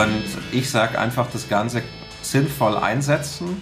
[0.00, 0.22] Und
[0.52, 1.82] ich sage einfach, das Ganze
[2.22, 3.60] sinnvoll einsetzen,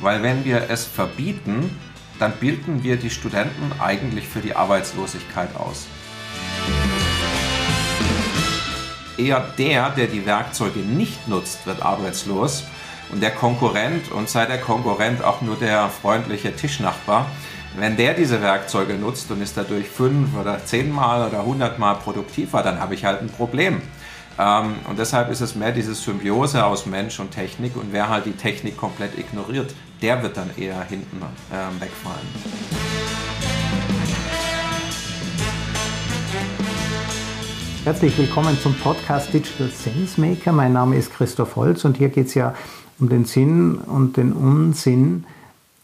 [0.00, 1.78] weil wenn wir es verbieten,
[2.18, 5.86] dann bilden wir die Studenten eigentlich für die Arbeitslosigkeit aus.
[9.16, 12.64] Eher der, der die Werkzeuge nicht nutzt, wird arbeitslos
[13.12, 17.26] und der Konkurrent, und sei der Konkurrent auch nur der freundliche Tischnachbar,
[17.76, 22.80] wenn der diese Werkzeuge nutzt und ist dadurch fünf oder zehnmal oder hundertmal produktiver, dann
[22.80, 23.80] habe ich halt ein Problem.
[24.38, 28.24] Ähm, und deshalb ist es mehr diese Symbiose aus Mensch und Technik und wer halt
[28.24, 31.20] die Technik komplett ignoriert, der wird dann eher hinten
[31.52, 32.18] ähm, wegfallen.
[37.82, 40.52] Herzlich willkommen zum Podcast Digital Sense Maker.
[40.52, 42.54] Mein Name ist Christoph Holz und hier geht es ja
[43.00, 45.24] um den Sinn und den Unsinn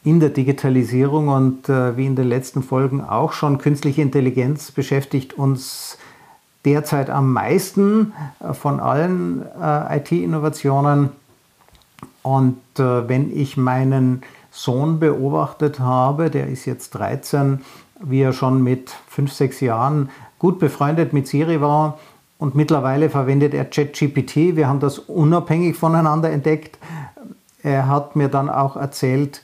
[0.05, 5.33] in der Digitalisierung und äh, wie in den letzten Folgen auch schon, künstliche Intelligenz beschäftigt
[5.33, 5.99] uns
[6.65, 11.11] derzeit am meisten äh, von allen äh, IT-Innovationen.
[12.23, 17.61] Und äh, wenn ich meinen Sohn beobachtet habe, der ist jetzt 13,
[18.01, 21.99] wie er schon mit 5, 6 Jahren gut befreundet mit Siri war
[22.39, 24.57] und mittlerweile verwendet er ChatGPT.
[24.57, 26.79] Wir haben das unabhängig voneinander entdeckt.
[27.63, 29.43] Er hat mir dann auch erzählt,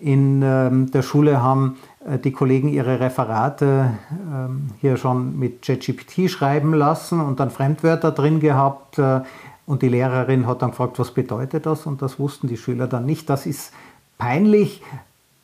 [0.00, 3.90] in ähm, der Schule haben die Kollegen ihre Referate
[4.32, 8.98] ähm, hier schon mit ChatGPT schreiben lassen und dann Fremdwörter drin gehabt.
[8.98, 9.20] Äh,
[9.66, 11.86] und die Lehrerin hat dann gefragt, was bedeutet das?
[11.86, 13.28] Und das wussten die Schüler dann nicht.
[13.28, 13.72] Das ist
[14.18, 14.82] peinlich.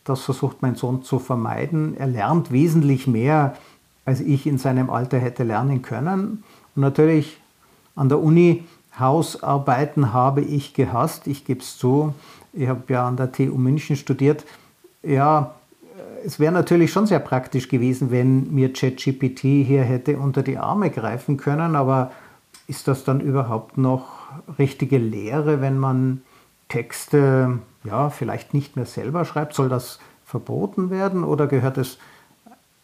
[0.04, 1.96] Das versucht mein Sohn zu vermeiden.
[1.96, 3.56] Er lernt wesentlich mehr,
[4.04, 6.42] als ich in seinem Alter hätte lernen können.
[6.74, 7.38] Und natürlich
[7.94, 8.64] an der Uni
[8.98, 11.26] Hausarbeiten habe ich gehasst.
[11.26, 12.14] Ich gebe es zu.
[12.52, 14.44] Ich habe ja an der TU München studiert.
[15.02, 15.54] Ja,
[16.26, 20.90] es wäre natürlich schon sehr praktisch gewesen, wenn mir ChatGPT hier hätte unter die Arme
[20.90, 22.10] greifen können, aber
[22.66, 24.08] ist das dann überhaupt noch
[24.58, 26.22] richtige Lehre, wenn man
[26.68, 29.54] Texte ja vielleicht nicht mehr selber schreibt?
[29.54, 31.98] Soll das verboten werden oder gehört es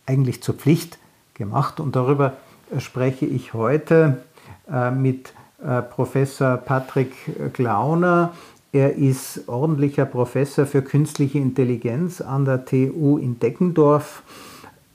[0.07, 0.99] eigentlich zur Pflicht
[1.35, 1.81] gemacht?
[1.81, 2.35] Und darüber
[2.79, 4.23] spreche ich heute
[4.71, 7.13] äh, mit äh, Professor Patrick
[7.55, 8.33] Glauner.
[8.75, 14.23] Er ist ordentlicher Professor für künstliche Intelligenz an der TU in Deckendorf.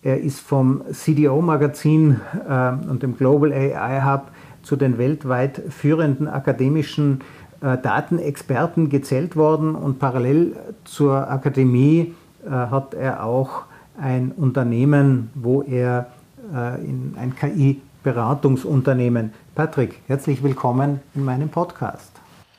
[0.02, 4.32] Er ist vom CDO-Magazin äh, und dem Global AI Hub
[4.64, 7.22] zu den weltweit führenden akademischen
[7.62, 12.16] äh, Datenexperten gezählt worden und parallel zur Akademie
[12.46, 13.66] äh, hat er auch
[14.02, 16.08] ein Unternehmen, wo er
[16.52, 19.34] äh, in ein KI-Beratungsunternehmen.
[19.54, 22.12] Patrick, herzlich willkommen in meinem Podcast.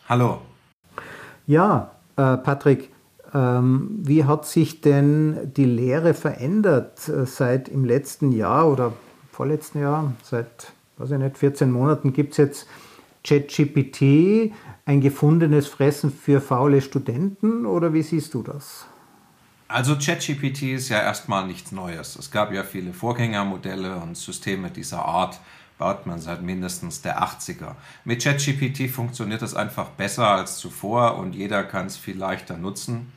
[0.08, 0.47] Hallo.
[1.48, 2.90] Ja, äh, Patrick,
[3.32, 8.92] ähm, wie hat sich denn die Lehre verändert äh, seit im letzten Jahr oder
[9.32, 10.12] vorletzten Jahr?
[10.22, 12.66] Seit, weiß ich nicht, 14 Monaten gibt es jetzt
[13.24, 14.52] ChatGPT,
[14.84, 18.84] ein gefundenes Fressen für faule Studenten oder wie siehst du das?
[19.68, 22.16] Also ChatGPT ist ja erstmal nichts Neues.
[22.16, 25.40] Es gab ja viele Vorgängermodelle und Systeme dieser Art
[25.78, 27.76] baut man seit mindestens der 80er.
[28.04, 33.12] Mit ChatGPT funktioniert es einfach besser als zuvor und jeder kann es viel leichter nutzen.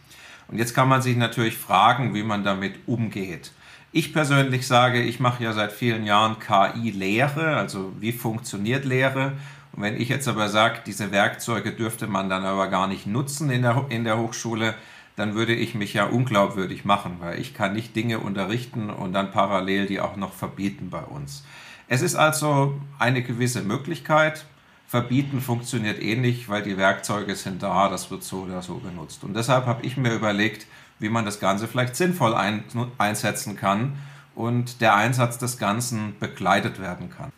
[0.47, 3.51] Und jetzt kann man sich natürlich fragen, wie man damit umgeht.
[3.93, 9.33] Ich persönlich sage, ich mache ja seit vielen Jahren KI-Lehre, also wie funktioniert Lehre.
[9.73, 13.49] Und wenn ich jetzt aber sage, diese Werkzeuge dürfte man dann aber gar nicht nutzen
[13.49, 14.75] in der, in der Hochschule,
[15.15, 19.31] dann würde ich mich ja unglaubwürdig machen, weil ich kann nicht Dinge unterrichten und dann
[19.31, 21.43] parallel die auch noch verbieten bei uns.
[21.91, 24.45] Es ist also eine gewisse Möglichkeit.
[24.87, 26.15] Verbieten funktioniert eh
[26.47, 29.25] weil die Werkzeuge sind da, das wird so oder so genutzt.
[29.25, 30.67] Und deshalb habe ich mir überlegt,
[30.99, 32.63] wie man das Ganze vielleicht sinnvoll ein,
[32.97, 33.97] einsetzen kann
[34.35, 37.29] und der Einsatz des Ganzen begleitet werden kann.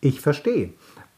[0.00, 0.70] Ich verstehe.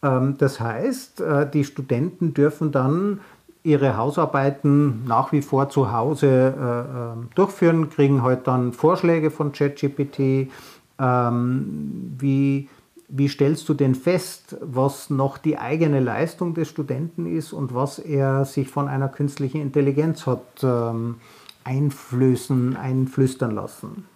[0.03, 3.21] Ähm, das heißt, äh, die Studenten dürfen dann
[3.63, 9.31] ihre Hausarbeiten nach wie vor zu Hause äh, ähm, durchführen, kriegen heute halt dann Vorschläge
[9.31, 10.51] von ChatGPT,
[10.99, 12.69] ähm, wie,
[13.09, 17.99] wie stellst du denn fest, was noch die eigene Leistung des Studenten ist und was
[17.99, 21.17] er sich von einer künstlichen Intelligenz hat ähm,
[21.65, 24.07] einflößen, einflüstern lassen?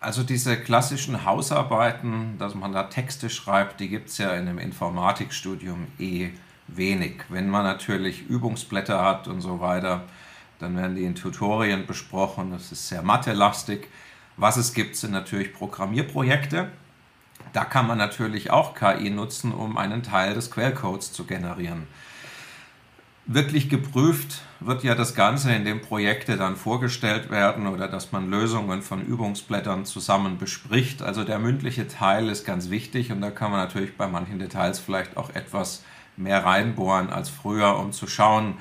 [0.00, 4.58] Also diese klassischen Hausarbeiten, dass man da Texte schreibt, die gibt es ja in einem
[4.58, 6.30] Informatikstudium eh
[6.66, 7.22] wenig.
[7.28, 10.02] Wenn man natürlich Übungsblätter hat und so weiter,
[10.58, 12.50] dann werden die in Tutorien besprochen.
[12.50, 13.88] Das ist sehr mathelastig.
[14.36, 16.70] Was es gibt, sind natürlich Programmierprojekte.
[17.52, 21.86] Da kann man natürlich auch KI nutzen, um einen Teil des Quellcodes zu generieren.
[23.26, 28.82] Wirklich geprüft wird ja das Ganze, indem Projekte dann vorgestellt werden oder dass man Lösungen
[28.82, 31.02] von Übungsblättern zusammen bespricht.
[31.02, 34.80] Also der mündliche Teil ist ganz wichtig und da kann man natürlich bei manchen Details
[34.80, 35.84] vielleicht auch etwas
[36.16, 38.54] mehr reinbohren als früher, um zu schauen,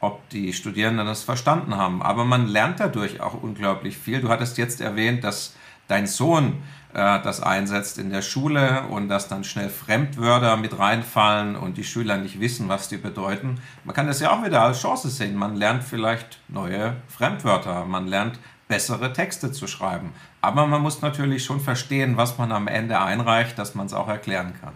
[0.00, 2.02] ob die Studierenden das verstanden haben.
[2.02, 4.20] Aber man lernt dadurch auch unglaublich viel.
[4.20, 5.54] Du hattest jetzt erwähnt, dass
[5.88, 6.62] dein Sohn
[6.94, 11.84] äh, das einsetzt in der Schule und dass dann schnell Fremdwörter mit reinfallen und die
[11.84, 13.60] Schüler nicht wissen, was die bedeuten.
[13.84, 15.36] Man kann das ja auch wieder als Chance sehen.
[15.36, 18.38] Man lernt vielleicht neue Fremdwörter, man lernt
[18.68, 20.12] bessere Texte zu schreiben.
[20.40, 24.08] Aber man muss natürlich schon verstehen, was man am Ende einreicht, dass man es auch
[24.08, 24.74] erklären kann.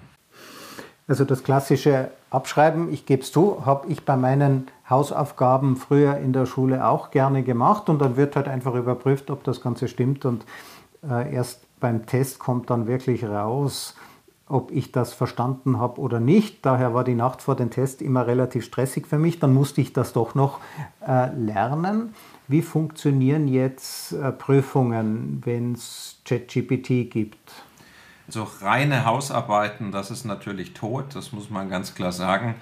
[1.08, 6.32] Also das klassische Abschreiben, ich gebe es zu, habe ich bei meinen Hausaufgaben früher in
[6.32, 10.24] der Schule auch gerne gemacht und dann wird halt einfach überprüft, ob das Ganze stimmt
[10.24, 10.44] und
[11.08, 13.96] äh, erst beim Test kommt dann wirklich raus,
[14.46, 16.64] ob ich das verstanden habe oder nicht.
[16.66, 19.38] Daher war die Nacht vor dem Test immer relativ stressig für mich.
[19.38, 20.58] Dann musste ich das doch noch
[21.06, 22.14] äh, lernen.
[22.48, 27.38] Wie funktionieren jetzt äh, Prüfungen, wenn es ChatGPT gibt?
[28.30, 32.54] So reine Hausarbeiten, das ist natürlich tot, das muss man ganz klar sagen.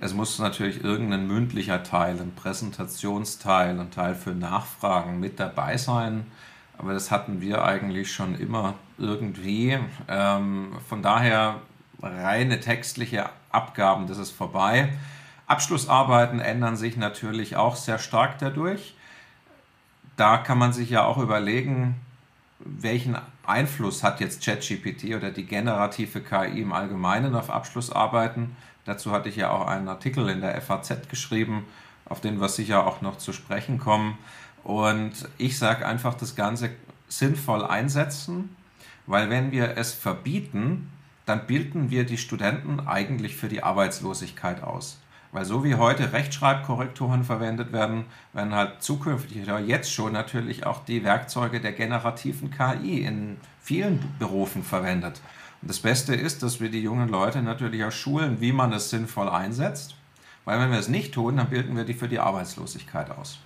[0.00, 6.26] Es muss natürlich irgendein mündlicher Teil, ein Präsentationsteil, ein Teil für Nachfragen mit dabei sein.
[6.76, 9.78] Aber das hatten wir eigentlich schon immer irgendwie.
[10.08, 11.60] Ähm, von daher
[12.02, 14.92] reine textliche Abgaben, das ist vorbei.
[15.46, 18.96] Abschlussarbeiten ändern sich natürlich auch sehr stark dadurch.
[20.16, 21.94] Da kann man sich ja auch überlegen,
[22.64, 28.56] welchen Einfluss hat jetzt ChatGPT oder die generative KI im Allgemeinen auf Abschlussarbeiten?
[28.84, 31.64] Dazu hatte ich ja auch einen Artikel in der FAZ geschrieben,
[32.04, 34.18] auf den wir sicher auch noch zu sprechen kommen.
[34.64, 36.70] Und ich sage einfach, das Ganze
[37.08, 38.54] sinnvoll einsetzen,
[39.06, 40.90] weil wenn wir es verbieten,
[41.26, 44.98] dann bilden wir die Studenten eigentlich für die Arbeitslosigkeit aus.
[45.32, 50.84] Weil so wie heute Rechtschreibkorrekturen verwendet werden, werden halt zukünftig oder jetzt schon natürlich auch
[50.84, 55.22] die Werkzeuge der generativen KI in vielen Berufen verwendet.
[55.62, 58.90] Und das Beste ist, dass wir die jungen Leute natürlich auch schulen, wie man es
[58.90, 59.96] sinnvoll einsetzt.
[60.44, 63.38] Weil wenn wir es nicht tun, dann bilden wir die für die Arbeitslosigkeit aus.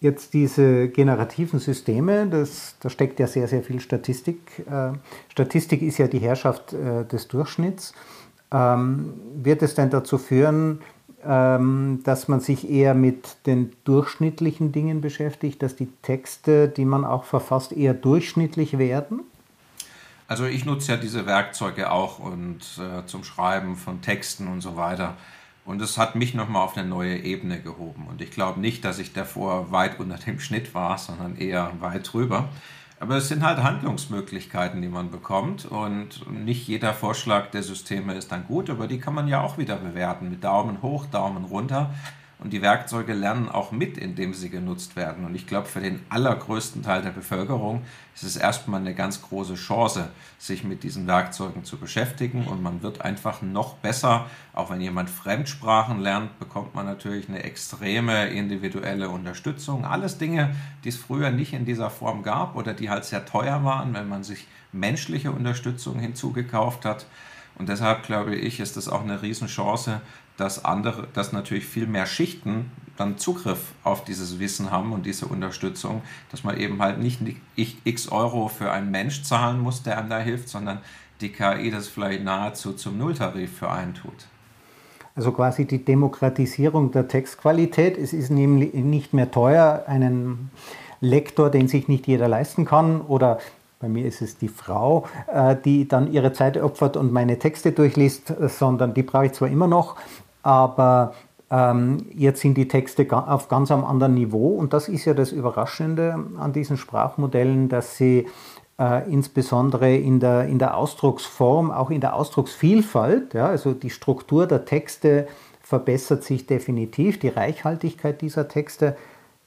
[0.00, 4.66] Jetzt diese generativen Systeme, das, da steckt ja sehr, sehr viel Statistik.
[4.68, 4.94] Äh,
[5.28, 7.94] Statistik ist ja die Herrschaft äh, des Durchschnitts.
[8.52, 10.80] Ähm, wird es denn dazu führen,
[11.24, 17.04] ähm, dass man sich eher mit den durchschnittlichen Dingen beschäftigt, dass die Texte, die man
[17.04, 19.20] auch verfasst, eher durchschnittlich werden?
[20.28, 24.76] Also ich nutze ja diese Werkzeuge auch und äh, zum Schreiben von Texten und so
[24.76, 25.16] weiter.
[25.64, 28.06] Und es hat mich nochmal auf eine neue Ebene gehoben.
[28.08, 32.12] Und ich glaube nicht, dass ich davor weit unter dem Schnitt war, sondern eher weit
[32.12, 32.48] drüber.
[33.02, 35.66] Aber es sind halt Handlungsmöglichkeiten, die man bekommt.
[35.66, 39.58] Und nicht jeder Vorschlag der Systeme ist dann gut, aber die kann man ja auch
[39.58, 41.92] wieder bewerten mit Daumen hoch, Daumen runter.
[42.42, 45.24] Und die Werkzeuge lernen auch mit, indem sie genutzt werden.
[45.24, 47.82] Und ich glaube, für den allergrößten Teil der Bevölkerung
[48.16, 50.08] ist es erstmal eine ganz große Chance,
[50.38, 52.48] sich mit diesen Werkzeugen zu beschäftigen.
[52.48, 54.26] Und man wird einfach noch besser.
[54.54, 59.84] Auch wenn jemand Fremdsprachen lernt, bekommt man natürlich eine extreme individuelle Unterstützung.
[59.84, 63.62] Alles Dinge, die es früher nicht in dieser Form gab oder die halt sehr teuer
[63.62, 67.06] waren, wenn man sich menschliche Unterstützung hinzugekauft hat.
[67.54, 70.00] Und deshalb glaube ich, ist es auch eine Riesenchance,
[70.36, 75.26] dass andere, dass natürlich viel mehr Schichten dann Zugriff auf dieses Wissen haben und diese
[75.26, 77.20] Unterstützung, dass man eben halt nicht
[77.56, 80.78] x Euro für einen Mensch zahlen muss, der einem da hilft, sondern
[81.20, 84.26] die KI das vielleicht nahezu zum Nulltarif für einen tut.
[85.14, 87.98] Also quasi die Demokratisierung der Textqualität.
[87.98, 90.50] Es ist nämlich nicht mehr teuer, einen
[91.00, 93.38] Lektor, den sich nicht jeder leisten kann, oder
[93.78, 97.72] bei mir ist es die Frau, äh, die dann ihre Zeit opfert und meine Texte
[97.72, 99.96] durchliest, sondern die brauche ich zwar immer noch,
[100.42, 101.14] aber
[101.50, 105.32] ähm, jetzt sind die Texte auf ganz einem anderen Niveau und das ist ja das
[105.32, 108.26] Überraschende an diesen Sprachmodellen, dass sie
[108.78, 114.46] äh, insbesondere in der, in der Ausdrucksform, auch in der Ausdrucksvielfalt, ja, also die Struktur
[114.46, 115.28] der Texte
[115.60, 118.96] verbessert sich definitiv, die Reichhaltigkeit dieser Texte.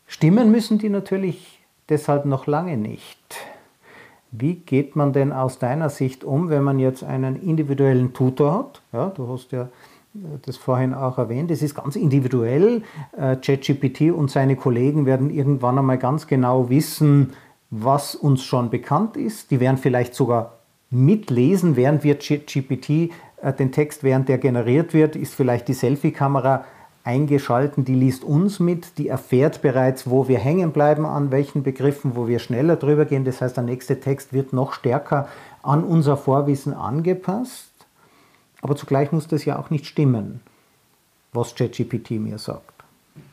[0.07, 1.59] Stimmen müssen die natürlich
[1.89, 3.35] deshalb noch lange nicht.
[4.31, 8.81] Wie geht man denn aus deiner Sicht um, wenn man jetzt einen individuellen Tutor hat?
[8.91, 9.69] Ja, du hast ja
[10.43, 12.83] das vorhin auch erwähnt, es ist ganz individuell.
[13.17, 17.33] Äh, ChatGPT und seine Kollegen werden irgendwann einmal ganz genau wissen,
[17.69, 19.51] was uns schon bekannt ist.
[19.51, 20.53] Die werden vielleicht sogar
[20.89, 26.65] mitlesen, während wir ChatGPT äh, den Text, während der generiert wird, ist vielleicht die Selfie-Kamera
[27.03, 32.15] eingeschalten, die liest uns mit, die erfährt bereits, wo wir hängen bleiben, an welchen Begriffen,
[32.15, 33.25] wo wir schneller drüber gehen.
[33.25, 35.27] Das heißt, der nächste Text wird noch stärker
[35.61, 37.74] an unser Vorwissen angepasst.
[38.65, 40.41] Aber zugleich muss das ja auch nicht stimmen,
[41.33, 42.83] was ChatGPT mir sagt.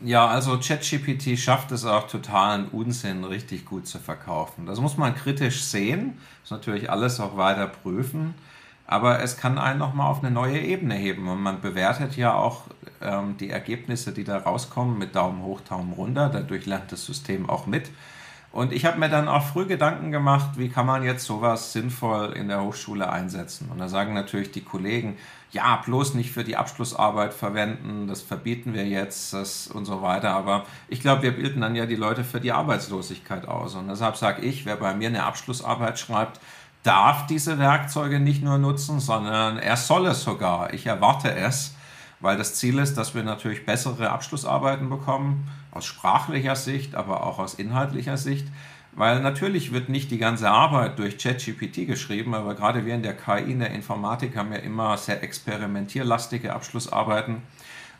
[0.04, 4.66] Ja, also ChatGPT schafft es auch totalen Unsinn richtig gut zu verkaufen.
[4.66, 8.34] Das muss man kritisch sehen, muss natürlich alles auch weiter prüfen.
[8.86, 11.26] aber es kann einen nochmal auf eine neue Ebene heben.
[11.26, 12.64] Und man bewertet ja auch
[13.00, 16.28] ähm, die Ergebnisse, die da rauskommen, mit Daumen hoch, Daumen runter.
[16.28, 17.88] Dadurch lernt das System auch mit.
[18.52, 22.35] Und ich habe mir dann auch früh Gedanken gemacht, wie kann man jetzt sowas sinnvoll
[22.35, 23.71] in der Hochschule einsetzen.
[23.73, 25.16] Und da sagen natürlich die Kollegen,
[25.52, 30.30] ja, bloß nicht für die Abschlussarbeit verwenden, das verbieten wir jetzt das und so weiter.
[30.30, 33.75] Aber ich glaube, wir bilden dann ja die Leute für die Arbeitslosigkeit aus.
[33.75, 36.38] Und deshalb sage ich, wer bei mir eine Abschlussarbeit schreibt,
[36.82, 40.75] darf diese Werkzeuge nicht nur nutzen, sondern er soll es sogar.
[40.75, 41.75] Ich erwarte es,
[42.22, 47.38] weil das Ziel ist, dass wir natürlich bessere Abschlussarbeiten bekommen, aus sprachlicher Sicht, aber auch
[47.38, 48.46] aus inhaltlicher Sicht.
[48.94, 53.16] Weil natürlich wird nicht die ganze Arbeit durch ChatGPT geschrieben, aber gerade wir in der
[53.16, 57.42] KI, in der Informatik haben ja immer sehr experimentierlastige Abschlussarbeiten.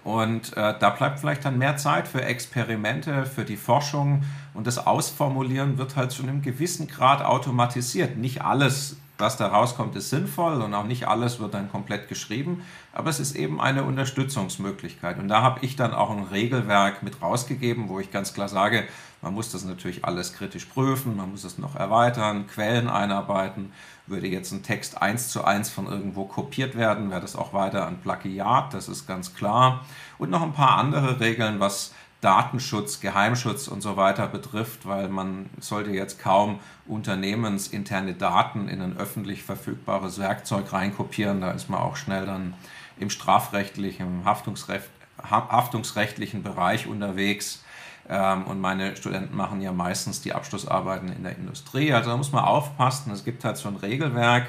[0.05, 4.85] Und äh, da bleibt vielleicht dann mehr Zeit für Experimente, für die Forschung und das
[4.85, 8.19] Ausformulieren wird halt zu einem gewissen Grad automatisiert.
[8.19, 12.65] Nicht alles, was da rauskommt, ist sinnvoll und auch nicht alles wird dann komplett geschrieben,
[12.93, 15.19] aber es ist eben eine Unterstützungsmöglichkeit.
[15.19, 18.85] Und da habe ich dann auch ein Regelwerk mit rausgegeben, wo ich ganz klar sage,
[19.23, 23.73] man muss das natürlich alles kritisch prüfen, man muss es noch erweitern, Quellen einarbeiten.
[24.09, 27.87] Würde jetzt ein Text eins zu eins von irgendwo kopiert werden, wäre das auch weiter
[27.87, 29.85] ein Plagiat, das ist ganz klar.
[30.19, 35.51] Und noch ein paar andere Regeln, was Datenschutz, Geheimschutz und so weiter betrifft, weil man
[35.59, 41.41] sollte jetzt kaum unternehmensinterne Daten in ein öffentlich verfügbares Werkzeug reinkopieren.
[41.41, 42.55] Da ist man auch schnell dann
[42.97, 44.89] im strafrechtlichen, Haftungsrecht,
[45.21, 47.65] haftungsrechtlichen Bereich unterwegs.
[48.09, 51.93] Ähm, und meine Studenten machen ja meistens die Abschlussarbeiten in der Industrie.
[51.93, 53.11] Also da muss man aufpassen.
[53.11, 54.47] Es gibt halt so ein Regelwerk.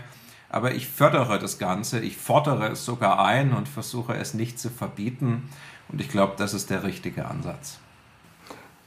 [0.50, 4.70] Aber ich fördere das Ganze, ich fordere es sogar ein und versuche es nicht zu
[4.70, 5.50] verbieten.
[5.90, 7.80] Und ich glaube, das ist der richtige Ansatz.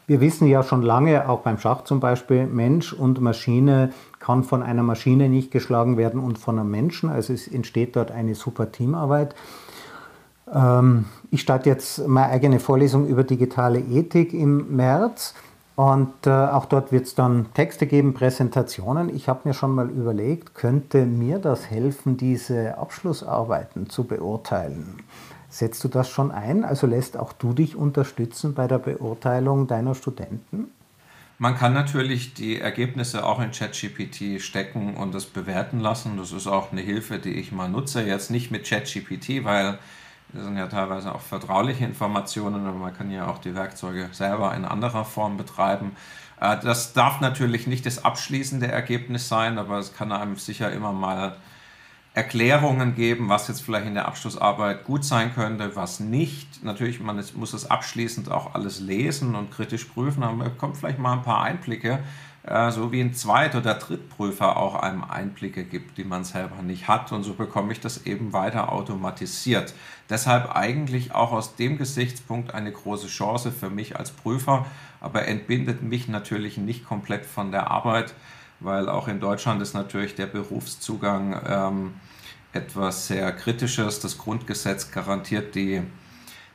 [0.08, 4.62] Wir wissen ja schon lange, auch beim Schach zum Beispiel, Mensch und Maschine kann von
[4.62, 7.10] einer Maschine nicht geschlagen werden und von einem Menschen.
[7.10, 9.34] Also es entsteht dort eine super Teamarbeit.
[10.52, 15.34] Ähm, ich starte jetzt meine eigene Vorlesung über digitale Ethik im März.
[15.74, 19.14] Und äh, auch dort wird es dann Texte geben, Präsentationen.
[19.14, 25.02] Ich habe mir schon mal überlegt, könnte mir das helfen, diese Abschlussarbeiten zu beurteilen?
[25.56, 26.66] Setzt du das schon ein?
[26.66, 30.66] Also lässt auch du dich unterstützen bei der Beurteilung deiner Studenten?
[31.38, 36.18] Man kann natürlich die Ergebnisse auch in ChatGPT stecken und das bewerten lassen.
[36.18, 38.02] Das ist auch eine Hilfe, die ich mal nutze.
[38.02, 39.78] Jetzt nicht mit ChatGPT, weil
[40.34, 44.54] das sind ja teilweise auch vertrauliche Informationen, aber man kann ja auch die Werkzeuge selber
[44.54, 45.96] in anderer Form betreiben.
[46.38, 50.92] Äh, das darf natürlich nicht das abschließende Ergebnis sein, aber es kann einem sicher immer
[50.92, 51.34] mal
[52.16, 56.64] Erklärungen geben, was jetzt vielleicht in der Abschlussarbeit gut sein könnte, was nicht.
[56.64, 60.99] Natürlich, man muss es abschließend auch alles lesen und kritisch prüfen, aber man bekommt vielleicht
[60.99, 61.99] mal ein paar Einblicke,
[62.44, 66.88] äh, so wie ein Zweit- oder Drittprüfer auch einem Einblicke gibt, die man selber nicht
[66.88, 67.12] hat.
[67.12, 69.75] Und so bekomme ich das eben weiter automatisiert.
[70.08, 74.64] Deshalb eigentlich auch aus dem Gesichtspunkt eine große Chance für mich als Prüfer,
[75.02, 78.14] aber entbindet mich natürlich nicht komplett von der Arbeit,
[78.60, 81.94] weil auch in Deutschland ist natürlich der Berufszugang ähm,
[82.52, 84.00] etwas sehr Kritisches.
[84.00, 85.82] Das Grundgesetz garantiert die,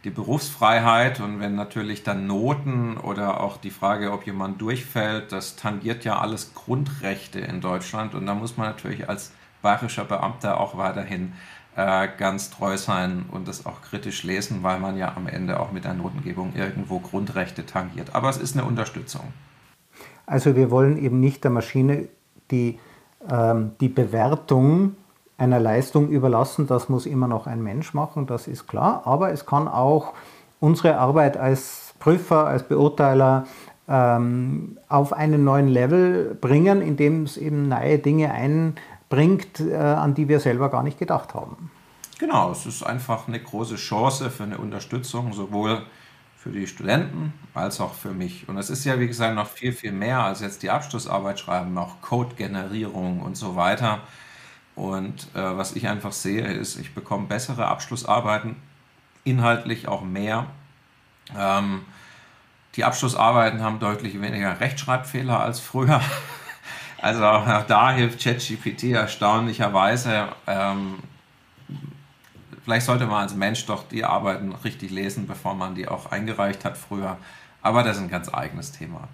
[0.03, 5.55] die Berufsfreiheit und wenn natürlich dann Noten oder auch die Frage, ob jemand durchfällt, das
[5.55, 9.31] tangiert ja alles Grundrechte in Deutschland und da muss man natürlich als
[9.62, 11.34] bayerischer Beamter auch weiterhin
[11.75, 15.72] äh, ganz treu sein und das auch kritisch lesen, weil man ja am Ende auch
[15.72, 18.15] mit der Notengebung irgendwo Grundrechte tangiert.
[18.15, 19.31] Aber es ist eine Unterstützung.
[20.25, 22.08] Also wir wollen eben nicht der Maschine
[22.51, 22.80] die,
[23.30, 24.96] ähm, die Bewertung
[25.38, 26.68] einer Leistung überlassen.
[26.68, 29.01] Das muss immer noch ein Mensch machen, das ist klar.
[29.06, 30.13] Aber es kann auch
[30.60, 33.46] unsere Arbeit als Prüfer, als Beurteiler
[33.88, 40.28] ähm, auf einen neuen Level bringen, indem es eben neue Dinge einbringt, äh, an die
[40.28, 41.72] wir selber gar nicht gedacht haben.
[42.20, 45.82] Genau, es ist einfach eine große Chance für eine Unterstützung, sowohl
[46.41, 48.50] für die Studenten als auch für mich.
[48.50, 51.77] Und es ist ja, wie gesagt, noch viel, viel mehr als jetzt die Abschlussarbeit schreiben,
[51.77, 54.00] auch Code-Generierung und so weiter.
[54.75, 58.55] Und äh, was ich einfach sehe, ist, ich bekomme bessere Abschlussarbeiten,
[59.24, 60.48] inhaltlich auch mehr.
[61.38, 61.81] Ähm,
[62.75, 66.01] die Abschlussarbeiten haben deutlich weniger Rechtschreibfehler als früher.
[67.03, 70.27] Also auch da hilft ChatGPT erstaunlicherweise.
[70.45, 71.00] Ähm,
[72.72, 76.63] vielleicht sollte man als Mensch doch die Arbeiten richtig lesen, bevor man die auch eingereicht
[76.63, 77.18] hat früher.
[77.62, 79.10] Aber das ist ein ganz eigenes Thema.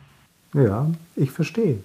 [0.53, 0.85] Ja,
[1.15, 1.79] ich verstehe.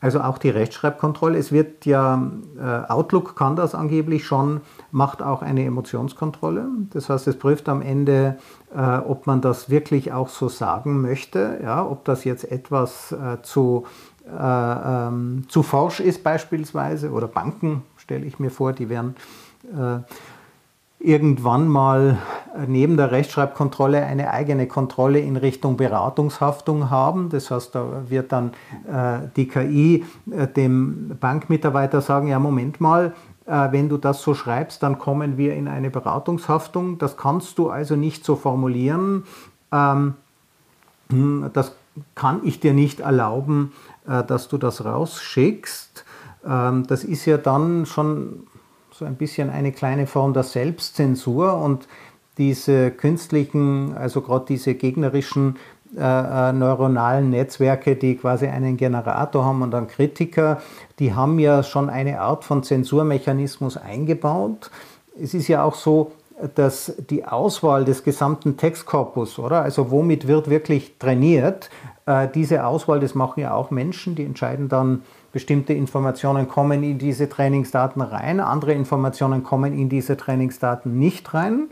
[0.00, 1.36] Also auch die Rechtschreibkontrolle.
[1.36, 2.22] Es wird ja,
[2.58, 6.68] äh, Outlook kann das angeblich schon, macht auch eine Emotionskontrolle.
[6.90, 8.38] Das heißt, es prüft am Ende,
[8.74, 13.42] äh, ob man das wirklich auch so sagen möchte, ja, ob das jetzt etwas äh,
[13.42, 13.84] zu,
[14.26, 18.72] äh, ähm, zu forsch ist beispielsweise oder Banken stelle ich mir vor.
[18.72, 19.16] Die werden
[19.64, 19.98] äh,
[20.98, 22.18] irgendwann mal
[22.66, 27.28] neben der Rechtschreibkontrolle eine eigene Kontrolle in Richtung Beratungshaftung haben.
[27.28, 28.52] Das heißt, da wird dann
[28.90, 33.14] äh, die KI äh, dem Bankmitarbeiter sagen, ja, Moment mal,
[33.46, 36.98] äh, wenn du das so schreibst, dann kommen wir in eine Beratungshaftung.
[36.98, 39.24] Das kannst du also nicht so formulieren.
[39.72, 40.14] Ähm,
[41.10, 41.72] hm, das
[42.14, 43.72] kann ich dir nicht erlauben,
[44.08, 46.04] äh, dass du das rausschickst.
[46.46, 48.46] Ähm, das ist ja dann schon
[48.98, 51.86] so ein bisschen eine kleine Form der Selbstzensur und
[52.38, 55.56] diese künstlichen, also gerade diese gegnerischen
[55.96, 56.00] äh,
[56.48, 60.62] äh, neuronalen Netzwerke, die quasi einen Generator haben und einen Kritiker,
[60.98, 64.70] die haben ja schon eine Art von Zensurmechanismus eingebaut.
[65.20, 66.12] Es ist ja auch so,
[66.54, 69.62] dass die Auswahl des gesamten Textkorpus, oder?
[69.62, 71.70] Also womit wird wirklich trainiert?
[72.06, 75.02] Äh, diese Auswahl, das machen ja auch Menschen, die entscheiden dann,
[75.32, 81.68] bestimmte Informationen kommen in diese Trainingsdaten rein, andere Informationen kommen in diese Trainingsdaten nicht rein.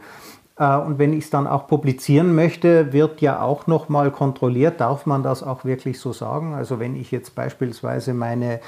[0.58, 5.06] Äh, und wenn ich es dann auch publizieren möchte, wird ja auch nochmal kontrolliert, darf
[5.06, 6.54] man das auch wirklich so sagen?
[6.54, 8.60] Also wenn ich jetzt beispielsweise meine,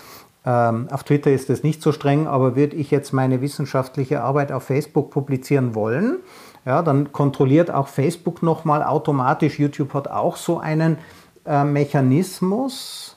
[0.46, 4.52] ähm, auf Twitter ist das nicht so streng, aber würde ich jetzt meine wissenschaftliche Arbeit
[4.52, 6.18] auf Facebook publizieren wollen,
[6.64, 9.58] ja, dann kontrolliert auch Facebook nochmal automatisch.
[9.58, 10.98] YouTube hat auch so einen
[11.44, 13.16] äh, Mechanismus.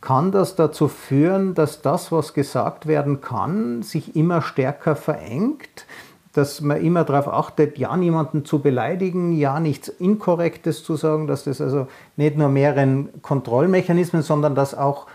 [0.00, 5.86] Kann das dazu führen, dass das, was gesagt werden kann, sich immer stärker verengt?
[6.34, 11.44] dass man immer darauf achtet, ja niemanden zu beleidigen, ja nichts Inkorrektes zu sagen, dass
[11.44, 15.06] das also nicht nur mehreren Kontrollmechanismen, sondern dass auch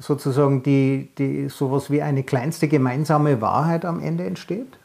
[0.00, 4.78] sozusagen die, die sowas wie eine kleinste gemeinsame Wahrheit am Ende entsteht?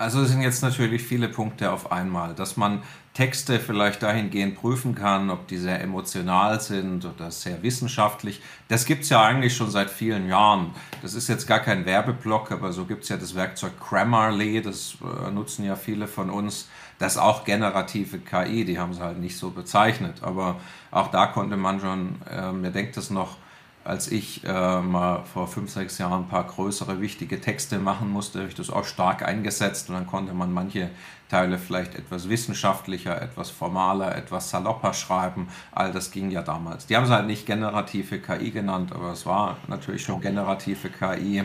[0.00, 4.94] Also es sind jetzt natürlich viele Punkte auf einmal, dass man Texte vielleicht dahingehend prüfen
[4.94, 8.40] kann, ob die sehr emotional sind oder sehr wissenschaftlich.
[8.68, 10.70] Das gibt es ja eigentlich schon seit vielen Jahren.
[11.02, 14.96] Das ist jetzt gar kein Werbeblock, aber so gibt es ja das Werkzeug Grammarly, das
[15.02, 16.68] äh, nutzen ja viele von uns.
[16.98, 20.22] Das auch generative KI, die haben sie halt nicht so bezeichnet.
[20.22, 23.36] Aber auch da konnte man schon, äh, mir denkt es noch,
[23.84, 28.40] als ich äh, mal vor fünf, sechs Jahren ein paar größere, wichtige Texte machen musste,
[28.40, 30.90] habe ich das auch stark eingesetzt und dann konnte man manche
[31.30, 35.48] Teile vielleicht etwas wissenschaftlicher, etwas formaler, etwas salopper schreiben.
[35.72, 36.86] All das ging ja damals.
[36.86, 41.44] Die haben es halt nicht generative KI genannt, aber es war natürlich schon generative KI.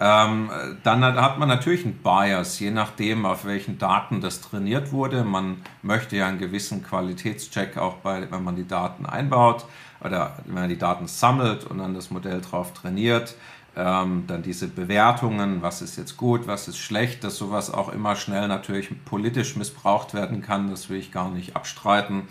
[0.00, 0.50] Ähm,
[0.82, 5.22] dann hat man natürlich einen Bias, je nachdem, auf welchen Daten das trainiert wurde.
[5.22, 9.64] Man möchte ja einen gewissen Qualitätscheck auch bei, wenn man die Daten einbaut
[10.04, 13.34] oder wenn man die Daten sammelt und dann das Modell drauf trainiert.
[13.74, 18.16] Ähm, dann diese Bewertungen, was ist jetzt gut, was ist schlecht, dass sowas auch immer
[18.16, 22.28] schnell natürlich politisch missbraucht werden kann, das will ich gar nicht abstreiten.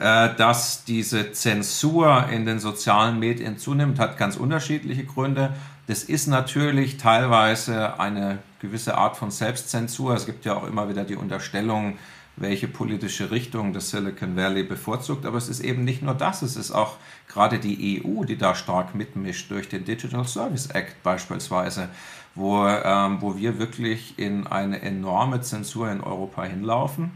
[0.00, 5.50] Äh, dass diese Zensur in den sozialen Medien zunimmt, hat ganz unterschiedliche Gründe.
[5.86, 10.14] Das ist natürlich teilweise eine gewisse Art von Selbstzensur.
[10.14, 11.98] Es gibt ja auch immer wieder die Unterstellung,
[12.36, 15.26] welche politische Richtung das Silicon Valley bevorzugt.
[15.26, 16.96] Aber es ist eben nicht nur das, es ist auch
[17.28, 21.88] gerade die EU, die da stark mitmischt durch den Digital Service Act beispielsweise,
[22.34, 27.10] wo, ähm, wo wir wirklich in eine enorme Zensur in Europa hinlaufen.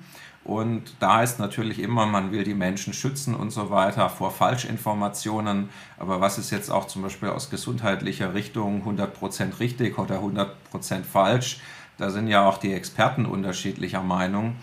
[0.46, 5.70] Und da heißt natürlich immer, man will die Menschen schützen und so weiter vor Falschinformationen.
[5.98, 11.59] Aber was ist jetzt auch zum Beispiel aus gesundheitlicher Richtung 100% richtig oder 100% falsch?
[11.98, 14.55] Da sind ja auch die Experten unterschiedlicher Meinung.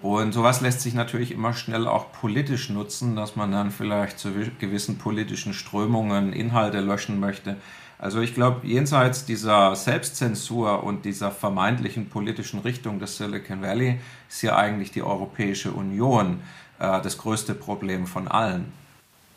[0.00, 4.30] Und sowas lässt sich natürlich immer schnell auch politisch nutzen, dass man dann vielleicht zu
[4.58, 7.56] gewissen politischen Strömungen Inhalte löschen möchte.
[7.98, 14.42] Also ich glaube, jenseits dieser Selbstzensur und dieser vermeintlichen politischen Richtung des Silicon Valley ist
[14.42, 16.42] ja eigentlich die Europäische Union
[16.78, 18.70] äh, das größte Problem von allen.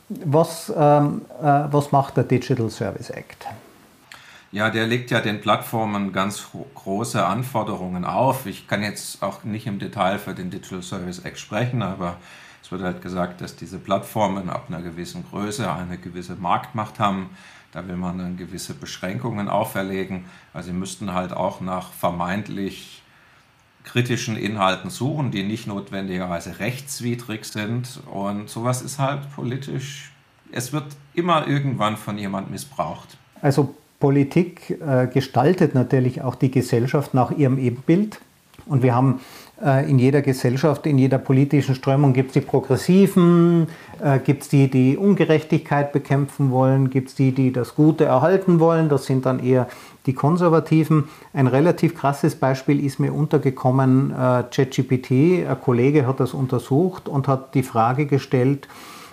[0.10, 3.48] Was, ähm, äh, was macht der Digital Service Act?
[4.52, 8.46] Ja, der legt ja den Plattformen ganz große Anforderungen auf.
[8.46, 12.18] Ich kann jetzt auch nicht im Detail für den Digital Service Act sprechen, aber
[12.64, 17.30] es wird halt gesagt, dass diese Plattformen ab einer gewissen Größe eine gewisse Marktmacht haben
[17.72, 20.26] da will man dann gewisse Beschränkungen auferlegen.
[20.54, 23.04] Also sie müssten halt auch nach vermeintlich
[23.84, 28.02] kritischen Inhalten suchen, die nicht notwendigerweise rechtswidrig sind.
[28.12, 30.12] Und sowas ist halt politisch,
[30.52, 33.18] es wird immer irgendwann von jemand missbraucht.
[33.42, 38.20] Also Politik äh, gestaltet natürlich auch die Gesellschaft nach ihrem Ebenbild.
[38.66, 39.20] Und wir haben
[39.64, 43.68] äh, in jeder Gesellschaft, in jeder politischen Strömung gibt es die Progressiven,
[44.02, 48.60] äh, gibt es die, die Ungerechtigkeit bekämpfen wollen, gibt es die, die das Gute erhalten
[48.60, 49.68] wollen, das sind dann eher
[50.06, 51.10] die Konservativen.
[51.34, 55.12] Ein relativ krasses Beispiel ist mir untergekommen, äh, ChatGPT,
[55.48, 58.68] ein Kollege hat das untersucht und hat die Frage gestellt,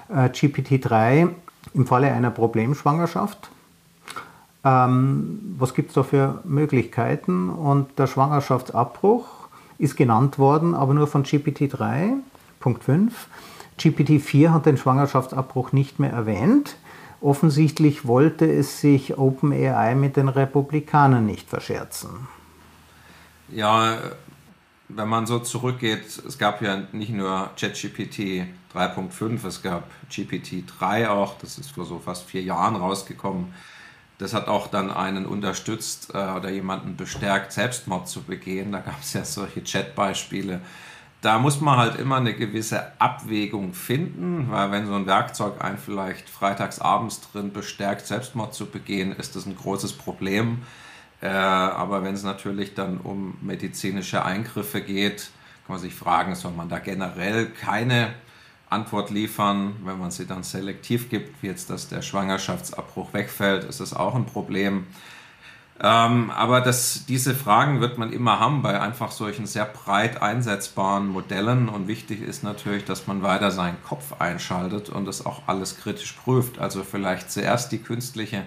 [0.09, 1.31] GPT-3
[1.75, 3.51] im Falle einer Problemschwangerschaft,
[4.67, 7.51] Ähm, was gibt es da für Möglichkeiten?
[7.51, 9.27] Und der Schwangerschaftsabbruch
[9.79, 13.11] ist genannt worden, aber nur von GPT-3.5.
[13.79, 16.79] GPT-4 hat den Schwangerschaftsabbruch nicht mehr erwähnt.
[17.21, 22.27] Offensichtlich wollte es sich OpenAI mit den Republikanern nicht verscherzen.
[23.49, 23.99] Ja,
[24.89, 31.39] wenn man so zurückgeht, es gab ja nicht nur ChatGPT 3.5, es gab GPT-3 auch,
[31.39, 33.53] das ist vor so fast vier Jahren rausgekommen.
[34.19, 38.73] Das hat auch dann einen unterstützt äh, oder jemanden bestärkt, Selbstmord zu begehen.
[38.73, 40.61] Da gab es ja solche Chat-Beispiele.
[41.21, 45.79] Da muss man halt immer eine gewisse Abwägung finden, weil wenn so ein Werkzeug einen
[45.79, 50.63] vielleicht freitagsabends drin bestärkt, Selbstmord zu begehen, ist das ein großes Problem.
[51.21, 55.31] Äh, aber wenn es natürlich dann um medizinische Eingriffe geht,
[55.67, 58.15] kann man sich fragen, soll man da generell keine
[58.77, 59.77] Antwort liefern.
[59.85, 64.15] Wenn man sie dann selektiv gibt, wie jetzt, dass der Schwangerschaftsabbruch wegfällt, ist das auch
[64.15, 64.87] ein Problem.
[65.79, 71.09] Ähm, aber das, diese Fragen wird man immer haben bei einfach solchen sehr breit einsetzbaren
[71.09, 71.69] Modellen.
[71.69, 76.13] Und wichtig ist natürlich, dass man weiter seinen Kopf einschaltet und das auch alles kritisch
[76.13, 76.59] prüft.
[76.59, 78.45] Also vielleicht zuerst die künstliche,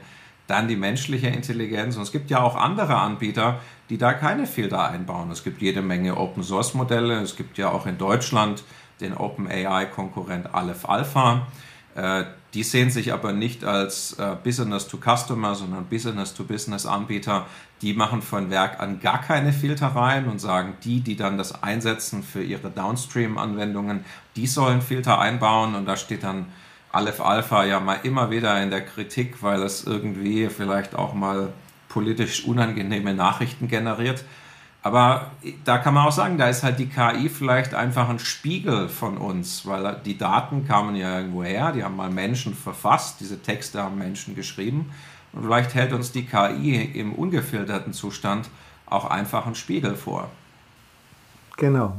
[0.48, 1.98] dann die menschliche Intelligenz.
[1.98, 3.60] Und es gibt ja auch andere Anbieter,
[3.92, 5.30] die da keine Filter einbauen.
[5.30, 7.22] Es gibt jede Menge Open-Source-Modelle.
[7.22, 8.64] Es gibt ja auch in Deutschland
[9.02, 11.48] den OpenAI-Konkurrent Aleph Alpha.
[11.96, 17.46] Äh, die sehen sich aber nicht als äh, Business-to-Customer, sondern Business-to-Business-Anbieter.
[17.82, 22.24] Die machen von Werk an gar keine Filtereien und sagen, die, die dann das einsetzen
[22.24, 24.04] für ihre Downstream-Anwendungen,
[24.36, 25.76] die sollen Filter einbauen.
[25.76, 26.48] Und da steht dann
[26.92, 31.54] Aleph Alpha ja mal immer wieder in der Kritik, weil es irgendwie vielleicht auch mal
[31.88, 34.24] politisch unangenehme Nachrichten generiert.
[34.82, 35.32] Aber
[35.66, 39.18] da kann man auch sagen, da ist halt die KI vielleicht einfach ein Spiegel von
[39.18, 43.84] uns, weil die Daten kamen ja irgendwo her, die haben mal Menschen verfasst, diese Texte
[43.84, 44.92] haben Menschen geschrieben.
[45.34, 48.50] Und vielleicht hält uns die KI im ungefilterten Zustand
[48.86, 50.30] auch einfach einen Spiegel vor.
[51.58, 51.98] Genau,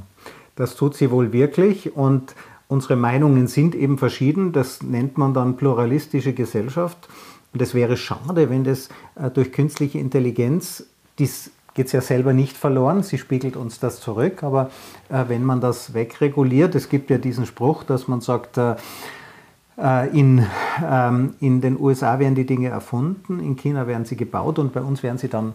[0.57, 2.35] das tut sie wohl wirklich und
[2.67, 4.53] unsere Meinungen sind eben verschieden.
[4.53, 7.09] Das nennt man dann pluralistische Gesellschaft.
[7.53, 10.87] Und es wäre schade, wenn das äh, durch künstliche Intelligenz
[11.19, 14.71] dies geht es ja selber nicht verloren, sie spiegelt uns das zurück, aber
[15.09, 18.77] äh, wenn man das wegreguliert, es gibt ja diesen Spruch, dass man sagt, äh,
[19.79, 20.47] äh in,
[20.85, 24.81] ähm, in den USA werden die Dinge erfunden, in China werden sie gebaut und bei
[24.81, 25.55] uns werden sie dann,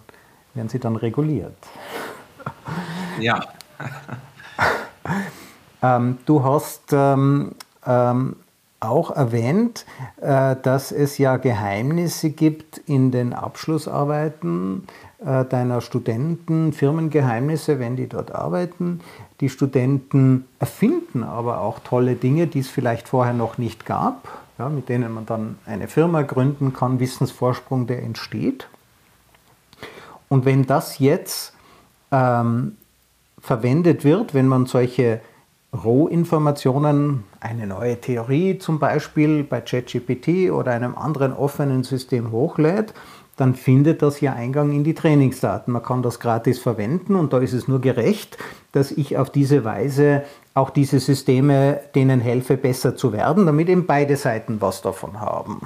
[0.54, 1.58] werden sie dann reguliert.
[3.20, 3.42] Ja.
[5.82, 7.52] ähm, du hast ähm,
[7.86, 8.36] ähm
[8.80, 9.86] auch erwähnt,
[10.22, 14.88] äh, dass es ja Geheimnisse gibt in den Abschlussarbeiten
[15.26, 19.02] deiner Studenten, Firmengeheimnisse, wenn die dort arbeiten.
[19.42, 24.28] Die Studenten erfinden aber auch tolle Dinge, die es vielleicht vorher noch nicht gab,
[24.60, 28.68] ja, mit denen man dann eine Firma gründen kann, Wissensvorsprung, der entsteht.
[30.30, 31.54] Und wenn das jetzt
[32.12, 32.78] ähm,
[33.40, 35.22] verwendet wird, wenn man solche
[35.74, 42.94] Rohinformationen, eine neue Theorie zum Beispiel bei ChatGPT oder einem anderen offenen System hochlädt,
[43.36, 45.74] dann findet das ja Eingang in die Trainingsdaten.
[45.74, 48.38] Man kann das gratis verwenden und da ist es nur gerecht,
[48.72, 53.86] dass ich auf diese Weise auch diese Systeme denen helfe, besser zu werden, damit eben
[53.86, 55.62] beide Seiten was davon haben.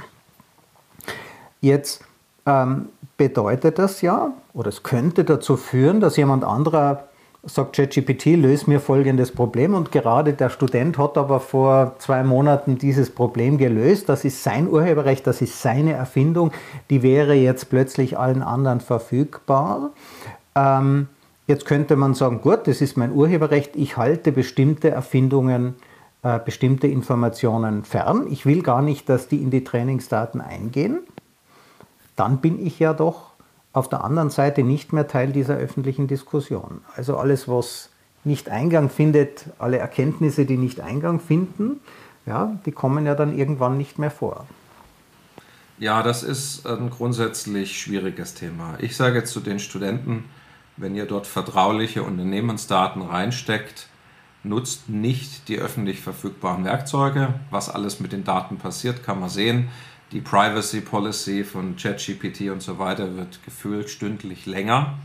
[1.62, 2.04] Jetzt
[2.46, 7.09] ähm, bedeutet das ja, oder es könnte dazu führen, dass jemand anderer
[7.44, 12.78] sagt ChatGPT, löse mir folgendes Problem und gerade der Student hat aber vor zwei Monaten
[12.78, 14.10] dieses Problem gelöst.
[14.10, 16.52] Das ist sein Urheberrecht, das ist seine Erfindung,
[16.90, 19.92] die wäre jetzt plötzlich allen anderen verfügbar.
[20.56, 21.08] Ähm,
[21.48, 25.76] jetzt könnte man sagen, gut, das ist mein Urheberrecht, ich halte bestimmte Erfindungen,
[26.24, 28.28] äh, bestimmte Informationen fern.
[28.30, 31.00] Ich will gar nicht, dass die in die Trainingsdaten eingehen.
[32.18, 33.29] Dann bin ich ja doch
[33.74, 36.82] auf der anderen Seite nicht mehr Teil dieser öffentlichen Diskussion.
[36.96, 37.90] Also alles, was
[38.24, 41.80] nicht Eingang findet, alle Erkenntnisse, die nicht Eingang finden,
[42.26, 44.46] ja, die kommen ja dann irgendwann nicht mehr vor.
[45.78, 48.76] Ja, das ist ein grundsätzlich schwieriges Thema.
[48.80, 50.26] Ich sage zu den Studenten,
[50.76, 53.88] wenn ihr dort vertrauliche Unternehmensdaten reinsteckt,
[54.44, 57.34] nutzt nicht die öffentlich verfügbaren Werkzeuge.
[57.50, 59.70] Was alles mit den Daten passiert, kann man sehen
[60.12, 64.98] die Privacy Policy von ChatGPT und so weiter wird gefühlt stündlich länger.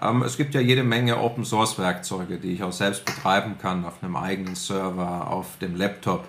[0.00, 3.84] Ähm, es gibt ja jede Menge Open Source Werkzeuge, die ich auch selbst betreiben kann
[3.84, 6.26] auf einem eigenen Server, auf dem Laptop.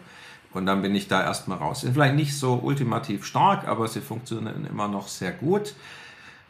[0.52, 1.82] Und dann bin ich da erstmal raus.
[1.82, 5.76] Sind vielleicht nicht so ultimativ stark, aber sie funktionieren immer noch sehr gut.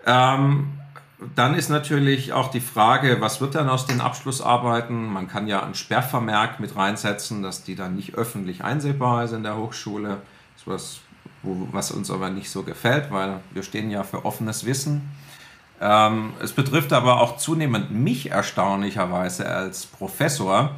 [0.05, 0.69] Ähm,
[1.35, 5.11] dann ist natürlich auch die Frage, was wird dann aus den Abschlussarbeiten?
[5.11, 9.43] Man kann ja einen Sperrvermerk mit reinsetzen, dass die dann nicht öffentlich einsehbar ist in
[9.43, 10.21] der Hochschule.
[10.53, 10.99] Das ist was
[11.43, 15.09] wo, was uns aber nicht so gefällt, weil wir stehen ja für offenes Wissen.
[15.81, 20.75] Ähm, es betrifft aber auch zunehmend mich erstaunlicherweise als Professor.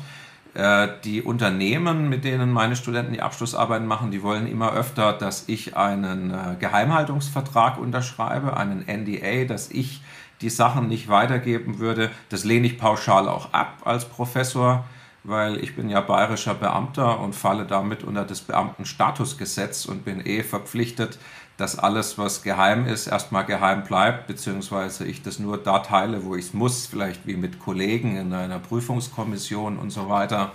[0.53, 5.45] Äh, die Unternehmen, mit denen meine Studenten die Abschlussarbeiten machen, die wollen immer öfter, dass
[5.47, 10.01] ich einen äh, Geheimhaltungsvertrag unterschreibe, einen NDA, dass ich
[10.41, 12.11] die Sachen nicht weitergeben würde.
[12.29, 14.83] Das lehne ich pauschal auch ab als Professor
[15.23, 20.43] weil ich bin ja bayerischer Beamter und falle damit unter das Beamtenstatusgesetz und bin eh
[20.43, 21.19] verpflichtet,
[21.57, 26.35] dass alles, was geheim ist, erstmal geheim bleibt, beziehungsweise ich das nur da teile, wo
[26.35, 30.53] ich es muss, vielleicht wie mit Kollegen in einer Prüfungskommission und so weiter,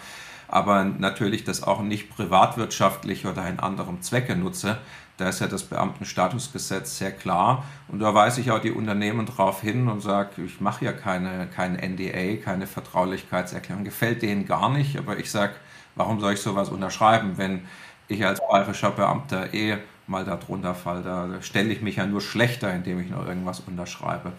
[0.48, 4.79] aber natürlich das auch nicht privatwirtschaftlich oder in anderem Zwecke nutze.
[5.16, 7.64] Da ist ja das Beamtenstatusgesetz sehr klar.
[7.88, 11.46] Und da weise ich auch die Unternehmen darauf hin und sage, ich mache ja keine,
[11.46, 13.85] kein NDA, keine Vertraulichkeitserklärung.
[13.85, 15.55] Gefällt denen gar nicht, aber ich sage,
[15.94, 17.62] warum soll ich sowas unterschreiben, wenn
[18.09, 21.02] ich als bayerischer Beamter eh mal darunter falle?
[21.02, 24.33] Da stelle ich mich ja nur schlechter, indem ich noch irgendwas unterschreibe.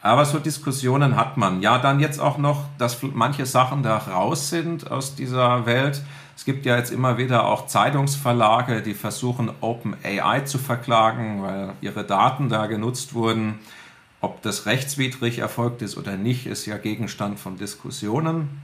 [0.00, 1.60] Aber so Diskussionen hat man.
[1.60, 6.02] Ja, dann jetzt auch noch, dass manche Sachen da raus sind aus dieser Welt.
[6.38, 12.04] Es gibt ja jetzt immer wieder auch Zeitungsverlage, die versuchen, OpenAI zu verklagen, weil ihre
[12.04, 13.58] Daten da genutzt wurden.
[14.20, 18.62] Ob das rechtswidrig erfolgt ist oder nicht, ist ja Gegenstand von Diskussionen.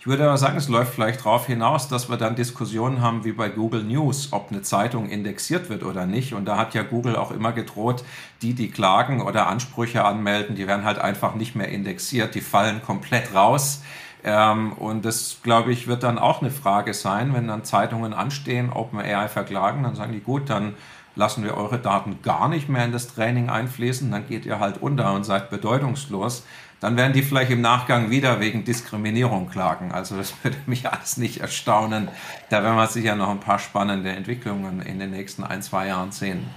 [0.00, 3.32] Ich würde aber sagen, es läuft vielleicht darauf hinaus, dass wir dann Diskussionen haben wie
[3.32, 6.32] bei Google News, ob eine Zeitung indexiert wird oder nicht.
[6.32, 8.02] Und da hat ja Google auch immer gedroht,
[8.40, 12.80] die, die klagen oder Ansprüche anmelden, die werden halt einfach nicht mehr indexiert, die fallen
[12.82, 13.82] komplett raus.
[14.24, 18.72] Ähm, und das, glaube ich, wird dann auch eine Frage sein, wenn dann Zeitungen anstehen,
[18.72, 20.74] OpenAI verklagen, dann sagen die, gut, dann
[21.14, 24.80] lassen wir eure Daten gar nicht mehr in das Training einfließen, dann geht ihr halt
[24.80, 26.44] unter und seid bedeutungslos.
[26.80, 29.90] Dann werden die vielleicht im Nachgang wieder wegen Diskriminierung klagen.
[29.90, 32.08] Also das würde mich alles nicht erstaunen.
[32.50, 36.12] Da werden wir sicher noch ein paar spannende Entwicklungen in den nächsten ein, zwei Jahren
[36.12, 36.48] sehen.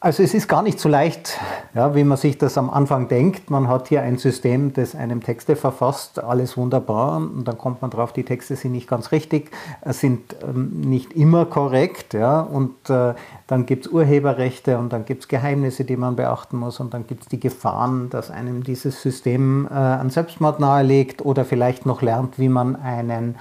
[0.00, 1.40] Also es ist gar nicht so leicht,
[1.74, 3.50] ja, wie man sich das am Anfang denkt.
[3.50, 7.90] Man hat hier ein System, das einem Texte verfasst, alles wunderbar, und dann kommt man
[7.90, 9.50] drauf, die Texte sind nicht ganz richtig,
[9.86, 13.14] sind ähm, nicht immer korrekt, ja, und äh,
[13.48, 17.08] dann gibt es Urheberrechte und dann gibt es Geheimnisse, die man beachten muss und dann
[17.08, 22.02] gibt es die Gefahren, dass einem dieses System äh, an Selbstmord nahelegt oder vielleicht noch
[22.02, 23.34] lernt, wie man einen,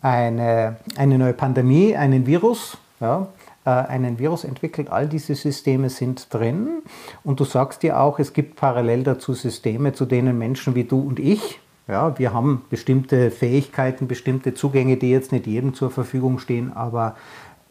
[0.00, 4.90] eine, eine neue Pandemie, einen Virus, ja, äh, einen Virus entwickelt.
[4.90, 6.82] All diese Systeme sind drin.
[7.22, 11.00] Und du sagst dir auch, es gibt parallel dazu Systeme, zu denen Menschen wie du
[11.00, 16.38] und ich, ja, wir haben bestimmte Fähigkeiten, bestimmte Zugänge, die jetzt nicht jedem zur Verfügung
[16.38, 17.16] stehen, aber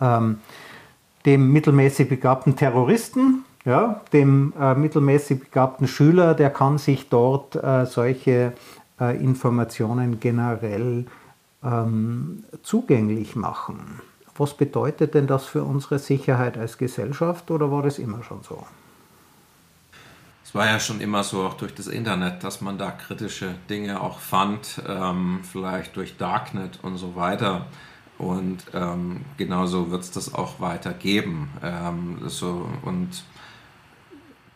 [0.01, 0.39] ähm,
[1.25, 7.85] dem mittelmäßig begabten Terroristen, ja, dem äh, mittelmäßig begabten Schüler, der kann sich dort äh,
[7.85, 8.53] solche
[8.99, 11.05] äh, Informationen generell
[11.63, 14.01] ähm, zugänglich machen.
[14.37, 18.65] Was bedeutet denn das für unsere Sicherheit als Gesellschaft oder war das immer schon so?
[20.43, 23.99] Es war ja schon immer so, auch durch das Internet, dass man da kritische Dinge
[23.99, 27.65] auch fand, ähm, vielleicht durch Darknet und so weiter.
[28.17, 31.49] Und ähm, genauso wird es das auch weitergeben.
[31.61, 33.23] Ähm, so, und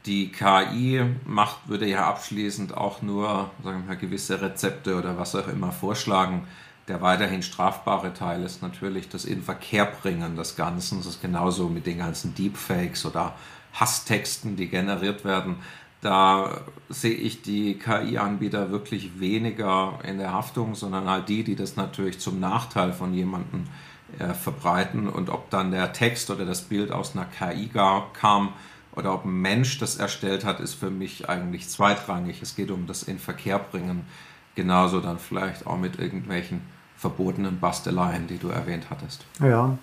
[0.05, 5.35] die KI macht, würde ja abschließend auch nur sagen wir mal, gewisse Rezepte oder was
[5.35, 6.47] auch immer vorschlagen,
[6.87, 10.97] der weiterhin strafbare Teil ist natürlich das Inverkehrbringen des Ganzen.
[10.97, 13.33] Das ist genauso mit den ganzen Deepfakes oder
[13.73, 15.57] Hasstexten, die generiert werden.
[16.01, 21.75] Da sehe ich die KI-Anbieter wirklich weniger in der Haftung, sondern halt die, die das
[21.75, 23.65] natürlich zum Nachteil von jemandem
[24.17, 25.07] äh, verbreiten.
[25.07, 28.53] Und ob dann der Text oder das Bild aus einer KI gar, kam
[28.93, 32.41] oder ob ein Mensch das erstellt hat, ist für mich eigentlich zweitrangig.
[32.41, 34.05] Es geht um das Inverkehrbringen
[34.61, 36.61] genauso dann vielleicht auch mit irgendwelchen
[36.95, 39.25] verbotenen Basteleien, die du erwähnt hattest.
[39.39, 39.75] Ja,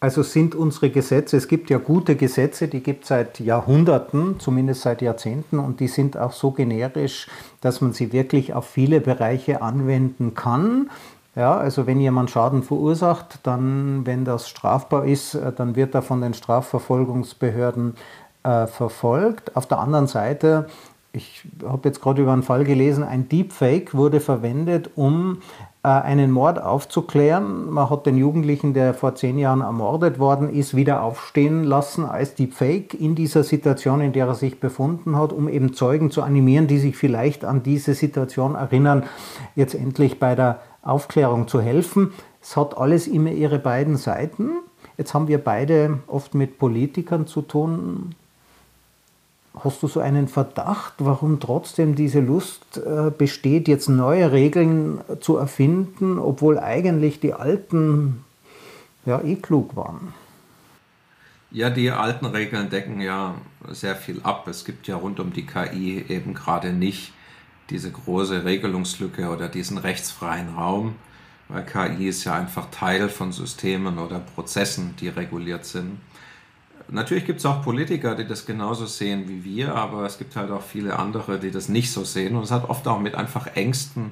[0.00, 4.82] also sind unsere Gesetze, es gibt ja gute Gesetze, die gibt es seit Jahrhunderten, zumindest
[4.82, 7.26] seit Jahrzehnten, und die sind auch so generisch,
[7.62, 10.90] dass man sie wirklich auf viele Bereiche anwenden kann.
[11.36, 16.02] Ja, also wenn jemand Schaden verursacht, dann, wenn das strafbar ist, äh, dann wird er
[16.02, 17.94] von den Strafverfolgungsbehörden
[18.42, 19.54] äh, verfolgt.
[19.56, 20.66] Auf der anderen Seite
[21.12, 25.38] ich habe jetzt gerade über einen Fall gelesen, ein Deepfake wurde verwendet, um
[25.82, 27.70] äh, einen Mord aufzuklären.
[27.70, 32.34] Man hat den Jugendlichen, der vor zehn Jahren ermordet worden ist, wieder aufstehen lassen als
[32.34, 36.68] Deepfake in dieser Situation, in der er sich befunden hat, um eben Zeugen zu animieren,
[36.68, 39.04] die sich vielleicht an diese Situation erinnern,
[39.56, 42.12] jetzt endlich bei der Aufklärung zu helfen.
[42.40, 44.50] Es hat alles immer ihre beiden Seiten.
[44.96, 48.14] Jetzt haben wir beide oft mit Politikern zu tun,
[49.58, 55.36] Hast du so einen Verdacht, warum trotzdem diese Lust äh, besteht, jetzt neue Regeln zu
[55.36, 58.24] erfinden, obwohl eigentlich die alten
[59.06, 60.14] ja eh klug waren.
[61.50, 63.34] Ja, die alten Regeln decken ja
[63.68, 64.46] sehr viel ab.
[64.46, 67.12] Es gibt ja rund um die KI eben gerade nicht
[67.70, 70.94] diese große Regelungslücke oder diesen rechtsfreien Raum,
[71.48, 75.98] weil KI ist ja einfach Teil von Systemen oder Prozessen, die reguliert sind.
[76.92, 80.50] Natürlich gibt es auch Politiker, die das genauso sehen wie wir, aber es gibt halt
[80.50, 82.34] auch viele andere, die das nicht so sehen.
[82.34, 84.10] Und es hat oft auch mit einfach Ängsten,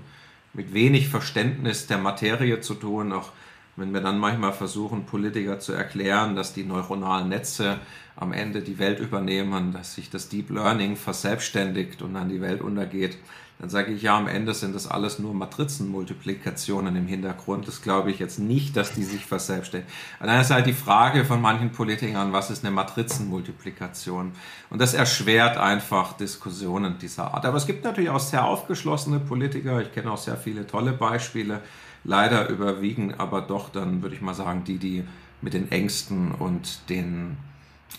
[0.52, 3.30] mit wenig Verständnis der Materie zu tun, auch
[3.76, 7.78] wenn wir dann manchmal versuchen, Politiker zu erklären, dass die neuronalen Netze
[8.16, 12.60] am Ende die Welt übernehmen, dass sich das Deep Learning verselbstständigt und dann die Welt
[12.60, 13.16] untergeht,
[13.58, 17.66] dann sage ich ja, am Ende sind das alles nur Matrizenmultiplikationen im Hintergrund.
[17.66, 19.92] Das glaube ich jetzt nicht, dass die sich verselbstständigen.
[20.20, 24.32] Und dann ist halt die Frage von manchen Politikern, was ist eine Matrizenmultiplikation?
[24.70, 27.46] Und das erschwert einfach Diskussionen dieser Art.
[27.46, 29.82] Aber es gibt natürlich auch sehr aufgeschlossene Politiker.
[29.82, 31.60] Ich kenne auch sehr viele tolle Beispiele.
[32.04, 35.04] Leider überwiegen aber doch dann, würde ich mal sagen, die, die
[35.42, 37.36] mit den Ängsten und den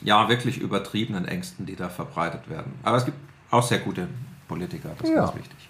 [0.02, 2.76] ja wirklich übertriebenen Ängsten, die da verbreitet werden.
[2.84, 3.18] Aber es gibt
[3.52, 4.08] auch sehr gute
[4.50, 5.22] Politiker, das ist ja.
[5.22, 5.70] ganz wichtig.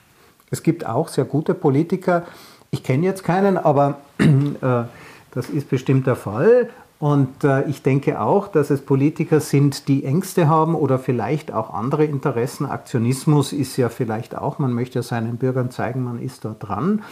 [0.49, 2.25] Es gibt auch sehr gute Politiker.
[2.71, 4.83] Ich kenne jetzt keinen, aber äh,
[5.31, 6.69] das ist bestimmt der Fall.
[6.97, 11.73] Und äh, ich denke auch, dass es Politiker sind, die Ängste haben oder vielleicht auch
[11.73, 12.65] andere Interessen.
[12.65, 17.03] Aktionismus ist ja vielleicht auch, man möchte ja seinen Bürgern zeigen, man ist da dran.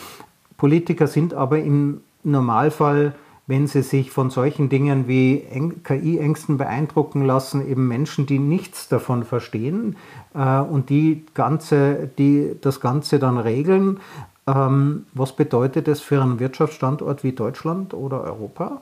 [0.58, 3.13] Politiker sind aber im Normalfall
[3.47, 5.45] wenn sie sich von solchen Dingen wie
[5.83, 9.95] KI-Ängsten beeindrucken lassen, eben Menschen, die nichts davon verstehen
[10.36, 14.01] äh, und die, ganze, die das Ganze dann regeln.
[14.45, 18.81] Ähm, was bedeutet das für einen Wirtschaftsstandort wie Deutschland oder Europa?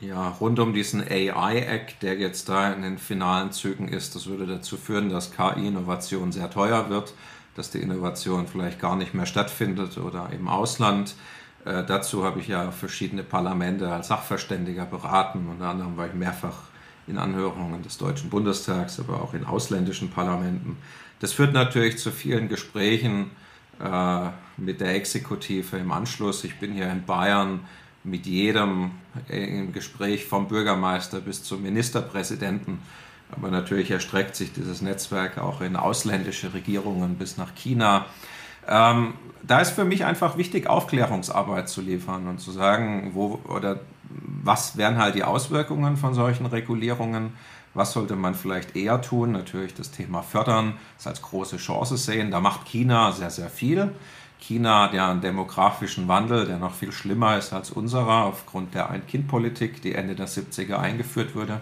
[0.00, 4.46] Ja, rund um diesen AI-Act, der jetzt da in den finalen Zügen ist, das würde
[4.46, 7.14] dazu führen, dass KI-Innovation sehr teuer wird,
[7.54, 11.14] dass die Innovation vielleicht gar nicht mehr stattfindet oder im Ausland
[11.64, 15.48] äh, dazu habe ich ja verschiedene Parlamente als Sachverständiger beraten.
[15.48, 16.56] Unter anderem war ich mehrfach
[17.06, 20.76] in Anhörungen des Deutschen Bundestags, aber auch in ausländischen Parlamenten.
[21.20, 23.30] Das führt natürlich zu vielen Gesprächen
[23.82, 26.44] äh, mit der Exekutive im Anschluss.
[26.44, 27.60] Ich bin hier in Bayern
[28.04, 28.92] mit jedem
[29.28, 32.78] im Gespräch vom Bürgermeister bis zum Ministerpräsidenten.
[33.30, 38.06] Aber natürlich erstreckt sich dieses Netzwerk auch in ausländische Regierungen bis nach China.
[38.68, 43.80] Ähm, da ist für mich einfach wichtig, Aufklärungsarbeit zu liefern und zu sagen, wo oder
[44.42, 47.32] was wären halt die Auswirkungen von solchen Regulierungen,
[47.74, 49.32] was sollte man vielleicht eher tun?
[49.32, 52.30] Natürlich das Thema fördern, das als große Chance sehen.
[52.30, 53.92] Da macht China sehr, sehr viel.
[54.40, 59.82] China, der einen demografischen Wandel, der noch viel schlimmer ist als unserer, aufgrund der Ein-Kind-Politik,
[59.82, 61.60] die Ende der 70er eingeführt wurde.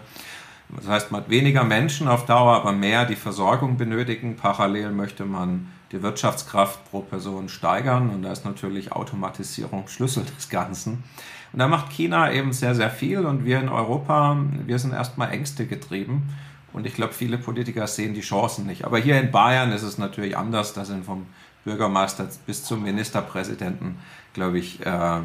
[0.75, 4.35] Das heißt, man hat weniger Menschen auf Dauer, aber mehr, die Versorgung benötigen.
[4.35, 8.09] Parallel möchte man die Wirtschaftskraft pro Person steigern.
[8.09, 11.03] Und da ist natürlich Automatisierung Schlüssel des Ganzen.
[11.51, 13.25] Und da macht China eben sehr, sehr viel.
[13.25, 16.29] Und wir in Europa, wir sind erstmal Ängste getrieben.
[16.73, 18.85] Und ich glaube, viele Politiker sehen die Chancen nicht.
[18.85, 21.25] Aber hier in Bayern ist es natürlich anders, da sind vom
[21.65, 23.97] Bürgermeister bis zum Ministerpräsidenten,
[24.33, 25.21] glaube ich, äh,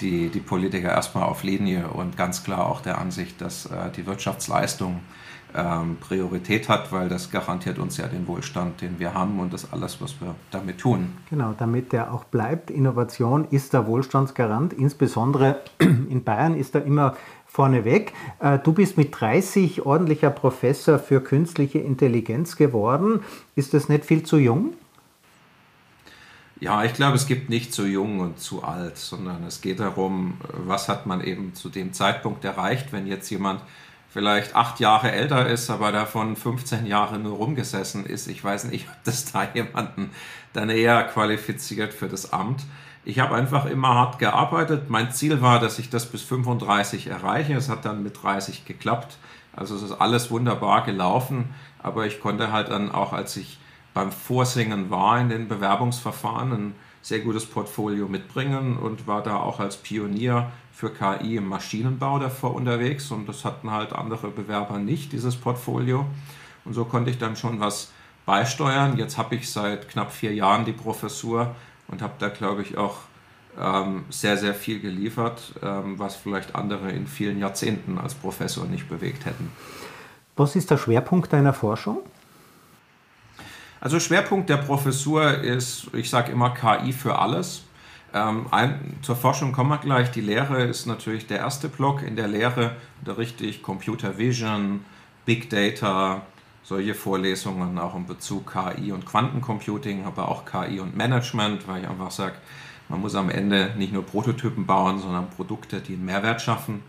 [0.00, 1.88] die, die Politiker erstmal auf Linie.
[1.88, 5.00] Und ganz klar auch der Ansicht, dass äh, die Wirtschaftsleistung
[5.56, 9.72] ähm, Priorität hat, weil das garantiert uns ja den Wohlstand, den wir haben und das
[9.72, 11.14] alles, was wir damit tun.
[11.30, 12.70] Genau, damit der auch bleibt.
[12.70, 17.16] Innovation ist der Wohlstandsgarant, insbesondere in Bayern ist er immer
[17.46, 18.12] vorneweg.
[18.38, 23.20] Äh, du bist mit 30 ordentlicher Professor für künstliche Intelligenz geworden.
[23.54, 24.74] Ist das nicht viel zu jung?
[26.58, 30.38] Ja, ich glaube, es gibt nicht zu jung und zu alt, sondern es geht darum,
[30.66, 33.60] was hat man eben zu dem Zeitpunkt erreicht, wenn jetzt jemand
[34.16, 38.28] vielleicht acht Jahre älter ist, aber davon 15 Jahre nur rumgesessen ist.
[38.28, 40.10] Ich weiß nicht, ob das da jemanden
[40.54, 42.62] dann eher qualifiziert für das Amt.
[43.04, 44.88] Ich habe einfach immer hart gearbeitet.
[44.88, 47.52] Mein Ziel war, dass ich das bis 35 erreiche.
[47.52, 49.18] Es hat dann mit 30 geklappt.
[49.54, 51.54] Also es ist alles wunderbar gelaufen.
[51.82, 53.58] Aber ich konnte halt dann auch, als ich
[53.92, 59.60] beim Vorsingen war in den Bewerbungsverfahren, ein sehr gutes Portfolio mitbringen und war da auch
[59.60, 65.10] als Pionier für KI im Maschinenbau davor unterwegs und das hatten halt andere Bewerber nicht,
[65.10, 66.04] dieses Portfolio.
[66.66, 67.92] Und so konnte ich dann schon was
[68.26, 68.98] beisteuern.
[68.98, 71.56] Jetzt habe ich seit knapp vier Jahren die Professur
[71.88, 72.98] und habe da, glaube ich, auch
[73.58, 78.86] ähm, sehr, sehr viel geliefert, ähm, was vielleicht andere in vielen Jahrzehnten als Professor nicht
[78.86, 79.50] bewegt hätten.
[80.36, 82.00] Was ist der Schwerpunkt deiner Forschung?
[83.80, 87.62] Also Schwerpunkt der Professur ist, ich sage immer KI für alles.
[88.14, 90.10] Ähm, ein, zur Forschung kommen wir gleich.
[90.10, 92.02] Die Lehre ist natürlich der erste Block.
[92.02, 94.84] In der Lehre unterrichte ich Computer Vision,
[95.24, 96.22] Big Data,
[96.62, 101.88] solche Vorlesungen auch in Bezug KI und Quantencomputing, aber auch KI und Management, weil ich
[101.88, 102.34] einfach sage,
[102.88, 106.84] Man muss am Ende nicht nur Prototypen bauen, sondern Produkte, die einen Mehrwert schaffen.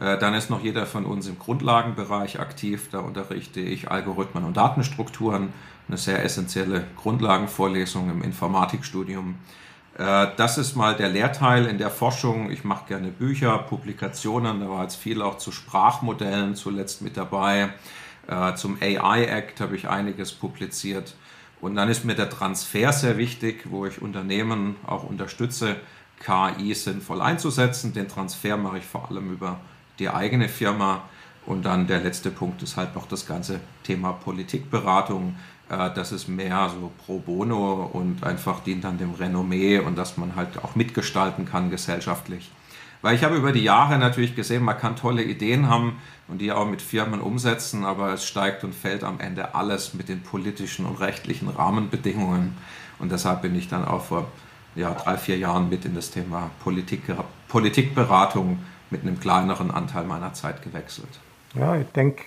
[0.00, 2.88] Äh, dann ist noch jeder von uns im Grundlagenbereich aktiv.
[2.90, 5.52] Da unterrichte ich Algorithmen und Datenstrukturen,
[5.88, 9.34] eine sehr essentielle Grundlagenvorlesung im Informatikstudium.
[9.98, 12.50] Äh, das ist mal der Lehrteil in der Forschung.
[12.50, 14.60] Ich mache gerne Bücher, Publikationen.
[14.60, 17.70] Da war jetzt viel auch zu Sprachmodellen zuletzt mit dabei.
[18.26, 21.14] Äh, zum AI Act habe ich einiges publiziert.
[21.60, 25.76] Und dann ist mir der Transfer sehr wichtig, wo ich Unternehmen auch unterstütze,
[26.18, 27.92] KI sinnvoll einzusetzen.
[27.92, 29.60] Den Transfer mache ich vor allem über
[29.98, 31.02] die eigene Firma.
[31.44, 35.36] Und dann der letzte Punkt ist halt noch das ganze Thema Politikberatung.
[35.72, 40.16] Äh, das ist mehr so pro bono und einfach dient dann dem Renommee und dass
[40.16, 42.50] man halt auch mitgestalten kann gesellschaftlich.
[43.00, 45.96] Weil ich habe über die Jahre natürlich gesehen, man kann tolle Ideen haben
[46.28, 50.08] und die auch mit Firmen umsetzen, aber es steigt und fällt am Ende alles mit
[50.08, 52.56] den politischen und rechtlichen Rahmenbedingungen.
[53.00, 54.28] Und deshalb bin ich dann auch vor
[54.76, 57.02] ja, drei, vier Jahren mit in das Thema Politik,
[57.48, 58.60] Politikberatung
[58.90, 61.18] mit einem kleineren Anteil meiner Zeit gewechselt.
[61.54, 62.22] Ja, ich denke,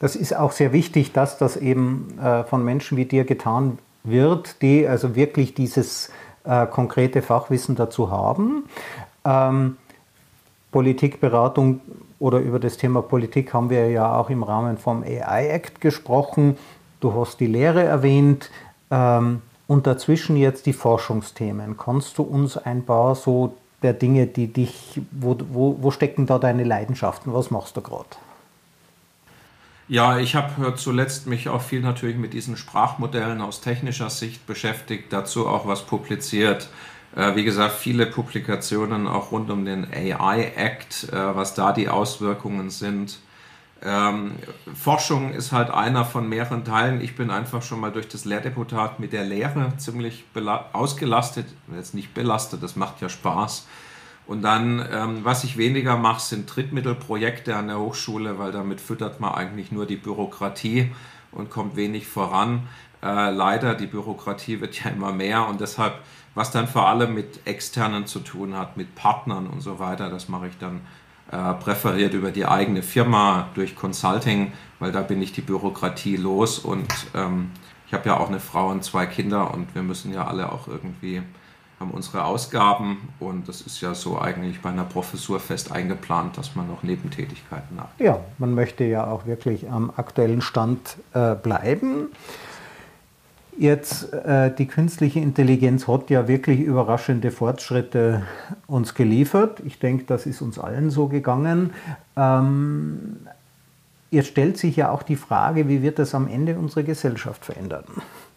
[0.00, 4.62] das ist auch sehr wichtig, dass das eben äh, von Menschen wie dir getan wird,
[4.62, 6.10] die also wirklich dieses
[6.44, 8.64] äh, konkrete Fachwissen dazu haben.
[9.24, 9.76] Ähm,
[10.72, 11.80] Politikberatung
[12.18, 16.56] oder über das Thema Politik haben wir ja auch im Rahmen vom AI Act gesprochen.
[17.00, 18.50] Du hast die Lehre erwähnt
[18.90, 21.76] ähm, und dazwischen jetzt die Forschungsthemen.
[21.76, 26.38] Kannst du uns ein paar so der Dinge, die dich, wo, wo, wo stecken da
[26.38, 27.34] deine Leidenschaften?
[27.34, 28.06] Was machst du gerade?
[29.90, 35.12] Ja, ich habe zuletzt mich auch viel natürlich mit diesen Sprachmodellen aus technischer Sicht beschäftigt,
[35.12, 36.68] dazu auch was publiziert.
[37.16, 41.88] Äh, wie gesagt, viele Publikationen auch rund um den AI Act, äh, was da die
[41.88, 43.18] Auswirkungen sind.
[43.82, 44.36] Ähm,
[44.80, 47.00] Forschung ist halt einer von mehreren Teilen.
[47.00, 50.22] Ich bin einfach schon mal durch das Lehrdeputat mit der Lehre ziemlich
[50.72, 51.46] ausgelastet.
[51.74, 53.66] Jetzt nicht belastet, das macht ja Spaß.
[54.30, 59.18] Und dann, ähm, was ich weniger mache, sind Trittmittelprojekte an der Hochschule, weil damit füttert
[59.18, 60.92] man eigentlich nur die Bürokratie
[61.32, 62.68] und kommt wenig voran.
[63.02, 65.94] Äh, leider, die Bürokratie wird ja immer mehr und deshalb,
[66.36, 70.28] was dann vor allem mit externen zu tun hat, mit Partnern und so weiter, das
[70.28, 70.82] mache ich dann
[71.32, 76.60] äh, präferiert über die eigene Firma durch Consulting, weil da bin ich die Bürokratie los
[76.60, 77.50] und ähm,
[77.88, 80.68] ich habe ja auch eine Frau und zwei Kinder und wir müssen ja alle auch
[80.68, 81.20] irgendwie
[81.80, 86.54] haben unsere Ausgaben und das ist ja so eigentlich bei einer Professur fest eingeplant, dass
[86.54, 87.88] man noch Nebentätigkeiten hat.
[87.98, 92.08] Ja, man möchte ja auch wirklich am aktuellen Stand äh, bleiben.
[93.56, 98.24] Jetzt äh, die künstliche Intelligenz hat ja wirklich überraschende Fortschritte
[98.66, 99.60] uns geliefert.
[99.64, 101.72] Ich denke, das ist uns allen so gegangen.
[102.14, 103.20] Ähm,
[104.10, 107.84] jetzt stellt sich ja auch die Frage, wie wird das am Ende unsere Gesellschaft verändern?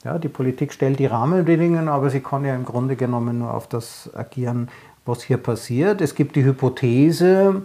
[0.04, 3.68] Ja, die Politik stellt die Rahmenbedingungen, aber sie kann ja im Grunde genommen nur auf
[3.68, 4.70] das agieren,
[5.06, 6.02] was hier passiert.
[6.02, 7.62] Es gibt die Hypothese,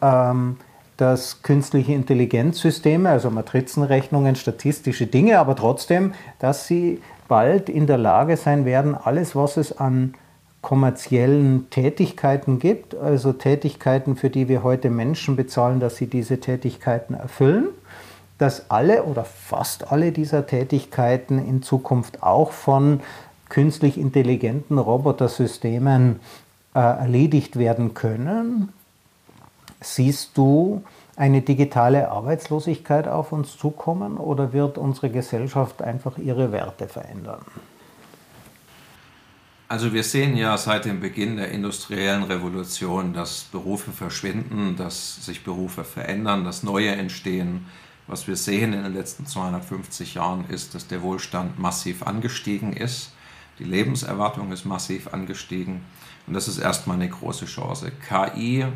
[0.00, 0.56] ähm,
[0.96, 8.38] dass künstliche Intelligenzsysteme, also Matrizenrechnungen, statistische Dinge, aber trotzdem, dass sie bald in der Lage
[8.38, 10.14] sein werden, alles, was es an
[10.62, 17.14] kommerziellen Tätigkeiten gibt, also Tätigkeiten, für die wir heute Menschen bezahlen, dass sie diese Tätigkeiten
[17.14, 17.68] erfüllen,
[18.38, 23.00] dass alle oder fast alle dieser Tätigkeiten in Zukunft auch von
[23.48, 26.20] künstlich intelligenten Robotersystemen
[26.74, 28.72] äh, erledigt werden können.
[29.80, 30.82] Siehst du
[31.16, 37.40] eine digitale Arbeitslosigkeit auf uns zukommen oder wird unsere Gesellschaft einfach ihre Werte verändern?
[39.68, 45.42] Also wir sehen ja seit dem Beginn der industriellen Revolution, dass Berufe verschwinden, dass sich
[45.42, 47.66] Berufe verändern, dass neue entstehen.
[48.08, 53.12] Was wir sehen in den letzten 250 Jahren ist, dass der Wohlstand massiv angestiegen ist.
[53.58, 55.80] Die Lebenserwartung ist massiv angestiegen.
[56.26, 57.90] Und das ist erstmal eine große Chance.
[58.08, 58.66] KI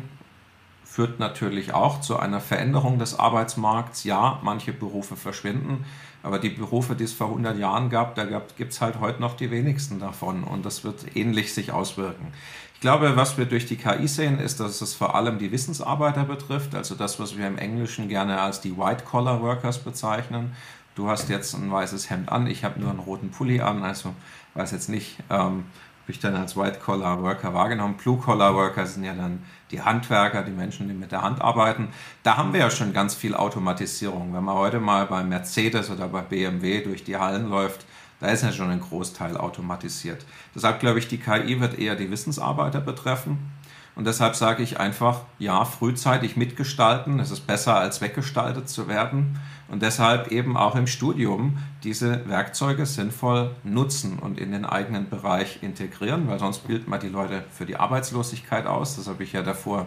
[0.91, 4.03] führt natürlich auch zu einer Veränderung des Arbeitsmarkts.
[4.03, 5.85] Ja, manche Berufe verschwinden,
[6.21, 8.25] aber die Berufe, die es vor 100 Jahren gab, da
[8.57, 12.33] gibt es halt heute noch die wenigsten davon und das wird ähnlich sich auswirken.
[12.73, 16.25] Ich glaube, was wir durch die KI sehen, ist, dass es vor allem die Wissensarbeiter
[16.25, 20.51] betrifft, also das, was wir im Englischen gerne als die White-Collar-Workers bezeichnen.
[20.95, 24.13] Du hast jetzt ein weißes Hemd an, ich habe nur einen roten Pulli an, also
[24.55, 25.63] weiß jetzt nicht, ähm,
[26.11, 27.95] habe ich dann als White-Collar-Worker wahrgenommen.
[27.95, 31.87] Blue-Collar-Worker sind ja dann die Handwerker, die Menschen, die mit der Hand arbeiten.
[32.23, 34.33] Da haben wir ja schon ganz viel Automatisierung.
[34.33, 37.85] Wenn man heute mal bei Mercedes oder bei BMW durch die Hallen läuft,
[38.19, 40.25] da ist ja schon ein Großteil automatisiert.
[40.53, 43.49] Deshalb glaube ich, die KI wird eher die Wissensarbeiter betreffen.
[43.95, 47.21] Und deshalb sage ich einfach, ja, frühzeitig mitgestalten.
[47.21, 49.39] Es ist besser, als weggestaltet zu werden.
[49.71, 55.63] Und deshalb eben auch im Studium diese Werkzeuge sinnvoll nutzen und in den eigenen Bereich
[55.63, 58.97] integrieren, weil sonst bildet man die Leute für die Arbeitslosigkeit aus.
[58.97, 59.85] Das habe ich ja davor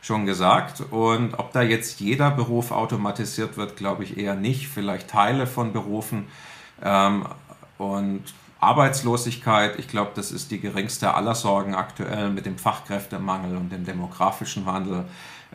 [0.00, 0.80] schon gesagt.
[0.90, 4.66] Und ob da jetzt jeder Beruf automatisiert wird, glaube ich eher nicht.
[4.66, 6.26] Vielleicht Teile von Berufen.
[6.82, 7.24] Ähm,
[7.78, 8.24] und
[8.58, 13.84] Arbeitslosigkeit, ich glaube, das ist die geringste aller Sorgen aktuell mit dem Fachkräftemangel und dem
[13.84, 15.04] demografischen Wandel.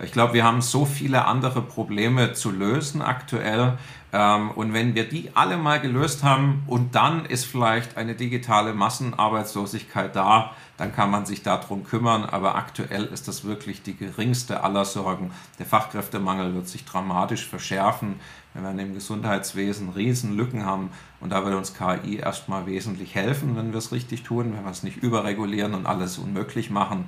[0.03, 3.77] Ich glaube, wir haben so viele andere Probleme zu lösen aktuell.
[4.13, 8.73] Ähm, und wenn wir die alle mal gelöst haben und dann ist vielleicht eine digitale
[8.73, 12.25] Massenarbeitslosigkeit da, dann kann man sich darum kümmern.
[12.25, 15.31] Aber aktuell ist das wirklich die geringste aller Sorgen.
[15.57, 18.19] Der Fachkräftemangel wird sich dramatisch verschärfen.
[18.53, 20.89] Wir werden im Gesundheitswesen Riesenlücken haben
[21.19, 24.71] und da wird uns KI erstmal wesentlich helfen, wenn wir es richtig tun, wenn wir
[24.71, 27.05] es nicht überregulieren und alles unmöglich machen.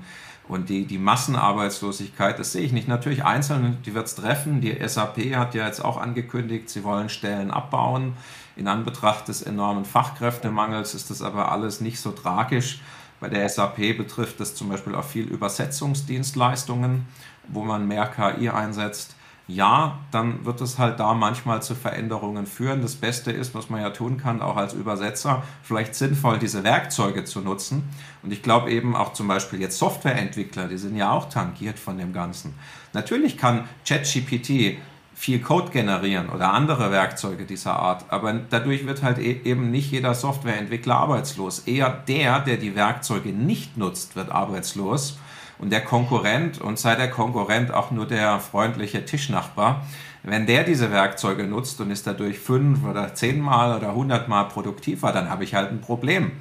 [0.49, 2.87] Und die, die Massenarbeitslosigkeit, das sehe ich nicht.
[2.87, 4.61] Natürlich Einzelne, die wird es treffen.
[4.61, 8.13] Die SAP hat ja jetzt auch angekündigt, sie wollen Stellen abbauen.
[8.55, 12.81] In Anbetracht des enormen Fachkräftemangels ist das aber alles nicht so tragisch.
[13.19, 17.05] Bei der SAP betrifft das zum Beispiel auch viel Übersetzungsdienstleistungen,
[17.47, 19.15] wo man mehr KI einsetzt
[19.49, 22.83] ja, dann wird es halt da manchmal zu Veränderungen führen.
[22.83, 27.25] Das Beste ist, was man ja tun kann, auch als Übersetzer, vielleicht sinnvoll diese Werkzeuge
[27.25, 27.89] zu nutzen.
[28.21, 31.97] Und ich glaube eben auch zum Beispiel jetzt Softwareentwickler, die sind ja auch tangiert von
[31.97, 32.53] dem Ganzen.
[32.93, 34.77] Natürlich kann ChatGPT
[35.15, 39.91] viel Code generieren oder andere Werkzeuge dieser Art, aber dadurch wird halt e-, eben nicht
[39.91, 41.59] jeder Softwareentwickler arbeitslos.
[41.59, 45.17] Eher der, der die Werkzeuge nicht nutzt, wird arbeitslos
[45.59, 49.85] und der Konkurrent, und sei der Konkurrent auch nur der freundliche Tischnachbar,
[50.23, 55.29] wenn der diese Werkzeuge nutzt und ist dadurch fünf oder zehnmal oder hundertmal produktiver, dann
[55.29, 56.31] habe ich halt ein Problem.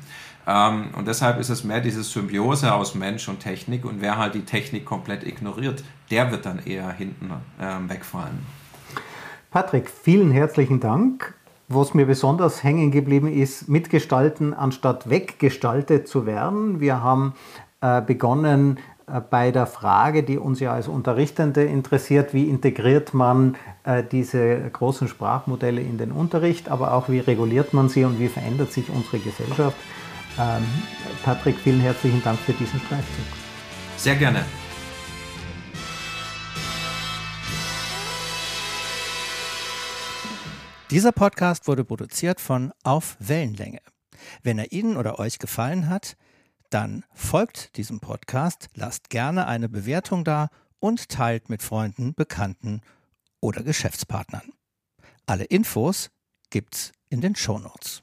[0.46, 3.84] Ähm, und deshalb ist es mehr diese Symbiose aus Mensch und Technik.
[3.84, 8.46] Und wer halt die Technik komplett ignoriert, der wird dann eher hinten ähm, wegfallen.
[9.50, 11.34] Patrick, vielen herzlichen Dank.
[11.68, 16.80] Was mir besonders hängen geblieben ist, mitgestalten anstatt weggestaltet zu werden.
[16.80, 17.34] Wir haben
[17.82, 18.78] äh, begonnen
[19.30, 25.08] bei der Frage, die uns ja als Unterrichtende interessiert, wie integriert man äh, diese großen
[25.08, 29.18] Sprachmodelle in den Unterricht, aber auch wie reguliert man sie und wie verändert sich unsere
[29.18, 29.76] Gesellschaft.
[30.38, 30.64] Ähm,
[31.24, 33.24] Patrick, vielen herzlichen Dank für diesen Streifzug.
[33.96, 34.44] Sehr gerne.
[40.90, 43.80] Dieser Podcast wurde produziert von Auf Wellenlänge.
[44.42, 46.16] Wenn er Ihnen oder euch gefallen hat,
[46.70, 50.48] dann folgt diesem Podcast, lasst gerne eine Bewertung da
[50.80, 52.82] und teilt mit Freunden, Bekannten
[53.40, 54.52] oder Geschäftspartnern.
[55.26, 56.10] Alle Infos
[56.50, 58.02] gibt's in den Shownotes.